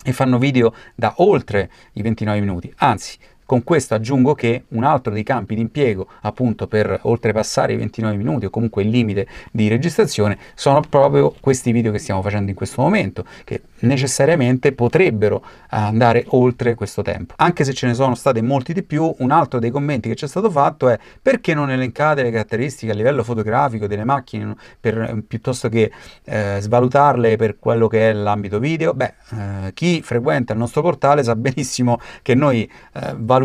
e 0.06 0.12
fanno 0.12 0.38
video 0.38 0.74
da 0.96 1.14
oltre 1.18 1.70
i 1.94 2.02
29 2.02 2.40
minuti, 2.40 2.74
anzi 2.78 3.18
con 3.54 3.64
questo 3.64 3.94
aggiungo 3.94 4.34
che 4.34 4.64
un 4.70 4.84
altro 4.84 5.14
dei 5.14 5.22
campi 5.22 5.54
di 5.54 5.62
impiego, 5.62 6.08
appunto 6.22 6.66
per 6.66 7.02
oltrepassare 7.04 7.74
i 7.74 7.76
29 7.76 8.16
minuti 8.16 8.46
o 8.46 8.50
comunque 8.50 8.82
il 8.82 8.90
limite 8.90 9.28
di 9.52 9.68
registrazione, 9.68 10.40
sono 10.56 10.82
proprio 10.90 11.36
questi 11.40 11.72
video 11.72 11.92
che 11.92 12.00
stiamo 12.00 12.24
facendo 12.24 12.50
in 12.50 12.56
questo 12.56 12.82
momento, 12.82 13.24
che 13.44 13.62
necessariamente 13.82 14.72
potrebbero 14.72 15.44
andare 15.70 16.26
oltre 16.30 16.74
questo 16.74 17.04
tempo. 17.04 17.36
Anche 17.38 17.64
se 17.64 17.74
ce 17.74 17.86
ne 17.86 17.94
sono 17.94 18.16
state 18.16 18.42
molti 18.42 18.74
di 18.74 18.82
più, 18.82 19.14
un 19.20 19.30
altro 19.30 19.60
dei 19.60 19.70
commenti 19.70 20.10
che 20.10 20.16
ci 20.16 20.26
è 20.26 20.28
stato 20.28 20.50
fatto 20.50 20.90
è 20.90 20.98
perché 21.22 21.54
non 21.54 21.70
elencate 21.70 22.24
le 22.24 22.32
caratteristiche 22.32 22.92
a 22.92 22.96
livello 22.96 23.24
fotografico 23.24 23.86
delle 23.86 24.04
macchine 24.04 24.56
per, 24.80 25.22
piuttosto 25.28 25.70
che 25.70 25.92
eh, 26.24 26.58
svalutarle 26.60 27.36
per 27.36 27.60
quello 27.60 27.88
che 27.88 28.10
è 28.10 28.14
l'ambito 28.14 28.58
video? 28.58 28.96
Beh, 28.96 29.14
eh, 29.30 29.74
chi 29.74 30.02
frequenta 30.02 30.54
il 30.54 30.60
nostro 30.60 30.82
portale 30.82 31.22
sa 31.22 31.36
benissimo 31.36 32.00
che 32.24 32.34
noi 32.34 32.68
eh, 32.94 33.14
valutiamo 33.16 33.42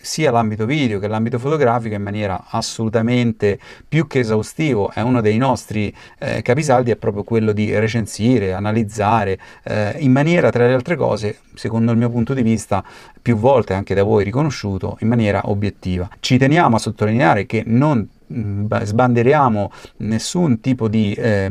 sia 0.00 0.30
l'ambito 0.30 0.66
video 0.66 0.98
che 0.98 1.08
l'ambito 1.08 1.38
fotografico 1.38 1.94
in 1.94 2.02
maniera 2.02 2.46
assolutamente 2.48 3.58
più 3.86 4.06
che 4.06 4.20
esaustivo. 4.20 4.90
È 4.90 5.00
uno 5.00 5.20
dei 5.20 5.36
nostri 5.36 5.94
eh, 6.18 6.42
capisaldi, 6.42 6.90
è 6.90 6.96
proprio 6.96 7.24
quello 7.24 7.52
di 7.52 7.76
recensire, 7.78 8.52
analizzare 8.52 9.38
eh, 9.64 9.96
in 9.98 10.12
maniera, 10.12 10.50
tra 10.50 10.66
le 10.66 10.74
altre 10.74 10.96
cose, 10.96 11.38
secondo 11.54 11.92
il 11.92 11.98
mio 11.98 12.10
punto 12.10 12.34
di 12.34 12.42
vista, 12.42 12.82
più 13.20 13.36
volte 13.36 13.74
anche 13.74 13.94
da 13.94 14.02
voi 14.02 14.24
riconosciuto, 14.24 14.96
in 15.00 15.08
maniera 15.08 15.42
obiettiva. 15.44 16.08
Ci 16.20 16.38
teniamo 16.38 16.76
a 16.76 16.78
sottolineare 16.78 17.46
che 17.46 17.62
non 17.66 18.06
mm, 18.32 18.66
sbanderiamo 18.82 19.70
nessun 19.98 20.60
tipo 20.60 20.88
di 20.88 21.12
eh, 21.12 21.48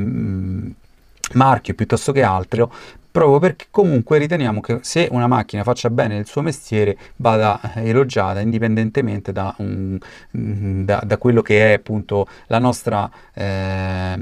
marchio 1.34 1.74
piuttosto 1.74 2.12
che 2.12 2.24
altro 2.24 2.72
proprio 3.12 3.40
perché 3.40 3.66
comunque 3.72 4.18
riteniamo 4.20 4.62
che 4.62 4.80
se 4.82 5.08
una 5.12 5.28
macchina 5.28 5.64
faccia 5.64 5.90
bene 5.90 6.18
il 6.18 6.28
suo 6.28 6.42
mestiere 6.42 6.98
vada 7.18 7.60
elogiata 7.76 8.40
indipendentemente 8.40 9.32
da, 9.32 9.54
un, 9.58 9.98
da, 10.32 11.02
da 11.04 11.18
quello 11.18 11.42
che 11.42 11.72
è 11.72 11.74
appunto 11.74 12.28
la 12.48 12.60
nostra 12.60 13.10
eh, 13.34 14.16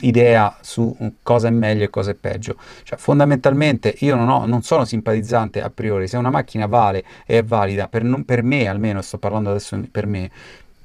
idea 0.00 0.56
su 0.60 0.96
cosa 1.22 1.48
è 1.48 1.50
meglio 1.50 1.84
e 1.84 1.90
cosa 1.90 2.12
è 2.12 2.14
peggio. 2.14 2.56
Cioè, 2.84 2.98
fondamentalmente 2.98 3.94
io 3.98 4.14
non, 4.14 4.28
ho, 4.28 4.46
non, 4.46 4.62
sono 4.62 4.84
simpatizzante 4.84 5.60
a 5.60 5.70
priori, 5.70 6.06
se 6.06 6.16
una 6.16 6.30
macchina 6.30 6.66
vale 6.66 7.04
e 7.26 7.38
è 7.38 7.44
valida, 7.44 7.88
per, 7.88 8.04
non, 8.04 8.24
per 8.24 8.42
me 8.42 8.68
almeno, 8.68 9.02
sto 9.02 9.18
parlando 9.18 9.50
adesso 9.50 9.80
per 9.90 10.06
me, 10.06 10.30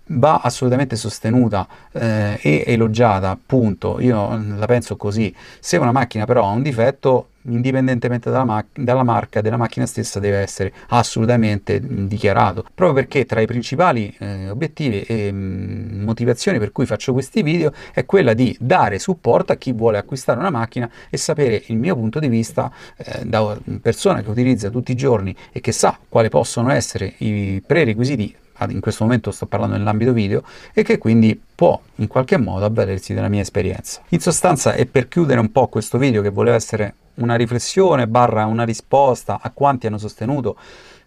va 0.10 0.39
assolutamente 0.41 0.95
sostenuta 0.95 1.67
eh, 1.91 2.39
e 2.41 2.63
elogiata, 2.67 3.38
punto. 3.43 4.00
Io 4.00 4.41
la 4.58 4.65
penso 4.65 4.95
così. 4.95 5.34
Se 5.60 5.78
una 5.78 5.91
macchina 5.91 6.26
però 6.26 6.45
ha 6.45 6.52
un 6.52 6.62
difetto, 6.62 7.30
indipendentemente 7.43 8.30
dalla, 8.30 8.45
ma- 8.45 8.65
dalla 8.74 9.04
marca 9.04 9.41
della 9.41 9.58
macchina 9.58 9.86
stessa, 9.86 10.19
deve 10.19 10.38
essere 10.38 10.74
assolutamente 10.89 11.80
dichiarato. 12.08 12.65
Proprio 12.74 12.93
perché 12.93 13.26
tra 13.26 13.41
i 13.41 13.45
principali 13.45 14.13
eh, 14.19 14.50
obiettivi 14.50 15.02
e 15.02 15.32
mh, 15.32 16.04
motivazioni 16.04 16.60
per 16.60 16.72
cui 16.72 16.86
faccio 16.86 17.13
questi 17.13 17.43
video 17.43 17.72
è 17.93 18.06
quella 18.06 18.34
di 18.34 18.56
dare 18.60 19.00
supporto 19.00 19.52
a 19.52 19.56
chi 19.56 19.72
vuole 19.72 19.98
acquistare 19.98 20.39
una 20.39 20.50
macchina 20.50 20.89
e 21.10 21.17
sapere 21.17 21.63
il 21.67 21.78
mio 21.78 21.95
punto 21.95 22.19
di 22.19 22.28
vista 22.28 22.72
eh, 22.98 23.26
da 23.26 23.58
persona 23.82 24.22
che 24.22 24.30
utilizza 24.30 24.69
tutti 24.69 24.91
i 24.91 24.95
giorni 24.95 25.36
e 25.52 25.62
che 25.62 25.72
sa 25.72 25.98
quali 26.08 26.30
possono 26.30 26.72
essere 26.72 27.13
i 27.19 27.62
prerequisiti 27.65 28.36
in 28.69 28.80
questo 28.80 29.04
momento 29.04 29.32
sto 29.32 29.45
parlando 29.45 29.78
nell'ambito 29.78 30.13
video, 30.13 30.43
e 30.74 30.84
che 30.84 30.98
quindi 30.98 31.39
può 31.56 31.80
in 31.95 32.08
qualche 32.08 32.38
modo 32.38 32.65
avvalersi 32.65 33.13
della 33.13 33.30
mia 33.30 33.41
esperienza. 33.41 34.02
In 34.10 34.19
sostanza, 34.19 34.74
e 34.74 34.86
per 34.86 35.08
chiudere 35.08 35.39
un 35.39 35.52
po' 35.52 35.67
questo 35.67 35.98
video 35.98 36.22
che 36.22 36.30
voleva 36.30 36.56
essere 36.56 36.93
una 37.15 37.36
riflessione 37.36 38.08
barra 38.08 38.45
una 38.45 38.63
risposta 38.63 39.39
a 39.41 39.52
quanti 39.52 39.88
hanno 39.88 39.98
sostenuto 39.98 40.58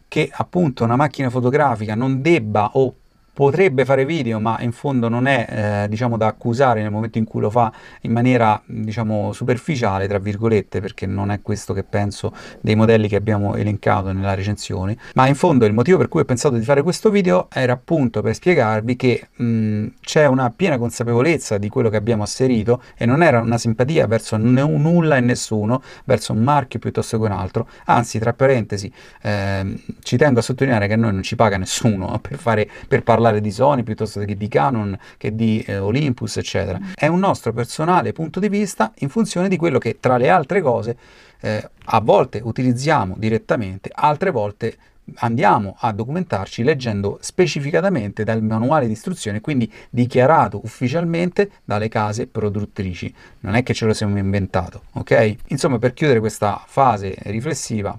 che 0.09 0.31
appunto 0.31 0.85
una 0.85 0.97
macchina 0.97 1.31
fotografica 1.31 1.95
non 1.95 2.21
debba 2.21 2.73
o 2.75 2.95
potrebbe 3.33 3.85
fare 3.85 4.05
video, 4.05 4.38
ma 4.40 4.59
in 4.61 4.73
fondo 4.73 5.09
non 5.09 5.27
è 5.27 5.85
eh, 5.85 5.88
diciamo 5.88 6.16
da 6.16 6.27
accusare 6.27 6.83
nel 6.83 6.90
momento 6.90 7.18
in 7.18 7.25
cui 7.25 7.40
lo 7.40 7.49
fa 7.51 7.73
in 8.03 8.12
maniera 8.12 8.61
diciamo 8.66 9.33
superficiale, 9.33 10.07
tra 10.07 10.18
virgolette, 10.18 10.81
perché 10.81 11.07
non 11.07 11.31
è 11.31 11.40
questo 11.40 11.73
che 11.73 11.83
penso 11.83 12.33
dei 12.61 12.75
modelli 12.75 13.09
che 13.09 13.16
abbiamo 13.16 13.55
elencato 13.55 14.12
nella 14.12 14.35
recensione, 14.35 14.97
ma 15.14 15.27
in 15.27 15.35
fondo 15.35 15.64
il 15.64 15.73
motivo 15.73 15.99
per 15.99 16.09
cui 16.09 16.21
ho 16.21 16.25
pensato 16.25 16.57
di 16.57 16.64
fare 16.64 16.83
questo 16.83 17.09
video 17.11 17.49
era 17.51 17.73
appunto 17.73 18.21
per 18.21 18.35
spiegarvi 18.35 18.97
che 18.97 19.29
mh, 19.35 19.87
c'è 20.01 20.27
una 20.27 20.53
piena 20.55 20.77
consapevolezza 20.77 21.57
di 21.57 21.68
quello 21.68 21.88
che 21.88 21.97
abbiamo 21.97 22.25
asserito 22.25 22.83
e 22.97 23.07
non 23.07 23.23
era 23.23 23.40
una 23.40 23.59
simpatia 23.59 24.07
verso 24.07 24.37
nulla 24.37 25.16
e 25.16 25.21
nessuno, 25.21 25.83
verso 26.05 26.33
un 26.33 26.42
marchio 26.42 26.79
piuttosto 26.79 27.18
che 27.18 27.25
un 27.25 27.33
altro, 27.33 27.66
anzi 27.87 28.18
tra 28.18 28.35
parentesi 28.35 28.92
eh, 29.23 29.83
ci 30.03 30.16
tengo 30.18 30.40
a 30.40 30.42
sottolineare 30.42 30.87
che 30.87 30.95
a 30.95 30.97
noi 30.97 31.12
non 31.12 31.23
ci 31.23 31.35
paga 31.35 31.57
nessuno 31.57 32.18
per, 32.21 32.37
fare, 32.37 32.68
per 32.87 33.03
parlare 33.03 33.21
parlare 33.22 33.40
di 33.40 33.52
Sony 33.52 33.85
piuttosto 33.85 34.18
che 34.20 34.37
di 34.37 34.48
Canon, 34.48 34.98
che 35.16 35.35
di 35.35 35.62
eh, 35.64 35.78
Olympus, 35.78 36.38
eccetera. 36.38 36.78
È 36.94 37.06
un 37.06 37.20
nostro 37.20 37.52
personale 37.52 38.12
punto 38.12 38.40
di 38.40 38.48
vista 38.48 38.92
in 38.98 39.08
funzione 39.08 39.48
di 39.48 39.56
quello 39.56 39.78
che 39.78 39.98
tra 40.00 40.16
le 40.16 40.28
altre 40.28 40.61
cose 40.61 40.96
eh, 41.40 41.68
a 41.85 42.00
volte 42.00 42.40
utilizziamo 42.42 43.14
direttamente, 43.16 43.90
altre 43.94 44.30
volte 44.30 44.76
andiamo 45.16 45.76
a 45.78 45.92
documentarci 45.92 46.62
leggendo 46.62 47.18
specificatamente 47.20 48.24
dal 48.24 48.42
manuale 48.42 48.87
di 48.87 48.92
istruzione, 48.92 49.40
quindi 49.40 49.70
dichiarato 49.88 50.61
ufficialmente 50.64 51.50
dalle 51.64 51.88
case 51.88 52.26
produttrici. 52.26 53.12
Non 53.40 53.54
è 53.54 53.62
che 53.62 53.74
ce 53.74 53.87
lo 53.87 53.94
siamo 53.94 54.18
inventato, 54.18 54.82
ok? 54.92 55.37
Insomma, 55.48 55.78
per 55.78 55.92
chiudere 55.94 56.18
questa 56.18 56.62
fase 56.66 57.14
riflessiva, 57.22 57.96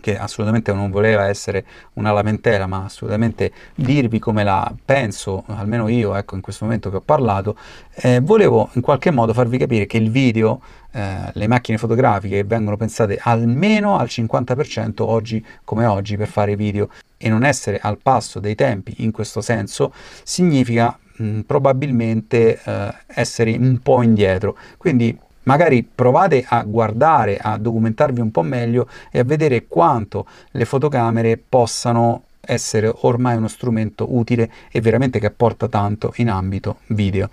che 0.00 0.18
assolutamente 0.18 0.72
non 0.72 0.90
voleva 0.90 1.26
essere 1.26 1.64
una 1.94 2.12
lamentela, 2.12 2.66
ma 2.66 2.84
assolutamente 2.84 3.52
dirvi 3.74 4.18
come 4.18 4.44
la 4.44 4.72
penso, 4.84 5.44
almeno 5.46 5.88
io, 5.88 6.14
ecco, 6.14 6.34
in 6.34 6.40
questo 6.40 6.64
momento 6.64 6.90
che 6.90 6.96
ho 6.96 7.00
parlato, 7.00 7.56
eh, 7.94 8.20
volevo 8.20 8.70
in 8.72 8.80
qualche 8.82 9.10
modo 9.10 9.32
farvi 9.32 9.58
capire 9.58 9.86
che 9.86 9.96
il 9.96 10.10
video, 10.10 10.60
eh, 10.92 11.30
le 11.32 11.46
macchine 11.46 11.78
fotografiche 11.78 12.44
vengono 12.44 12.76
pensate 12.76 13.18
almeno 13.20 13.98
al 13.98 14.06
50% 14.06 14.94
oggi 15.02 15.44
come 15.64 15.84
oggi 15.84 16.16
per 16.16 16.28
fare 16.28 16.56
video 16.56 16.88
e 17.16 17.28
non 17.28 17.44
essere 17.44 17.78
al 17.78 17.98
passo 18.00 18.40
dei 18.40 18.54
tempi 18.54 18.94
in 18.98 19.10
questo 19.10 19.40
senso 19.40 19.92
significa 20.22 20.96
mh, 21.16 21.40
probabilmente 21.40 22.60
eh, 22.62 22.94
essere 23.06 23.56
un 23.56 23.80
po' 23.82 24.02
indietro. 24.02 24.56
Quindi 24.76 25.18
Magari 25.48 25.82
provate 25.82 26.44
a 26.46 26.62
guardare, 26.62 27.38
a 27.38 27.56
documentarvi 27.56 28.20
un 28.20 28.30
po' 28.30 28.42
meglio 28.42 28.86
e 29.10 29.18
a 29.18 29.24
vedere 29.24 29.66
quanto 29.66 30.26
le 30.50 30.66
fotocamere 30.66 31.38
possano 31.38 32.24
essere 32.40 32.92
ormai 32.94 33.36
uno 33.38 33.48
strumento 33.48 34.14
utile 34.14 34.50
e 34.70 34.82
veramente 34.82 35.18
che 35.18 35.26
apporta 35.26 35.66
tanto 35.66 36.12
in 36.16 36.28
ambito 36.28 36.80
video. 36.88 37.30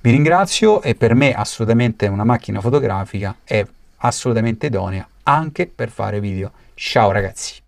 Vi 0.00 0.10
ringrazio 0.10 0.80
e 0.80 0.94
per 0.94 1.14
me 1.14 1.34
assolutamente 1.34 2.06
una 2.06 2.24
macchina 2.24 2.62
fotografica 2.62 3.36
è 3.44 3.64
assolutamente 3.98 4.66
idonea 4.66 5.06
anche 5.24 5.66
per 5.66 5.90
fare 5.90 6.20
video. 6.20 6.50
Ciao 6.72 7.10
ragazzi! 7.10 7.67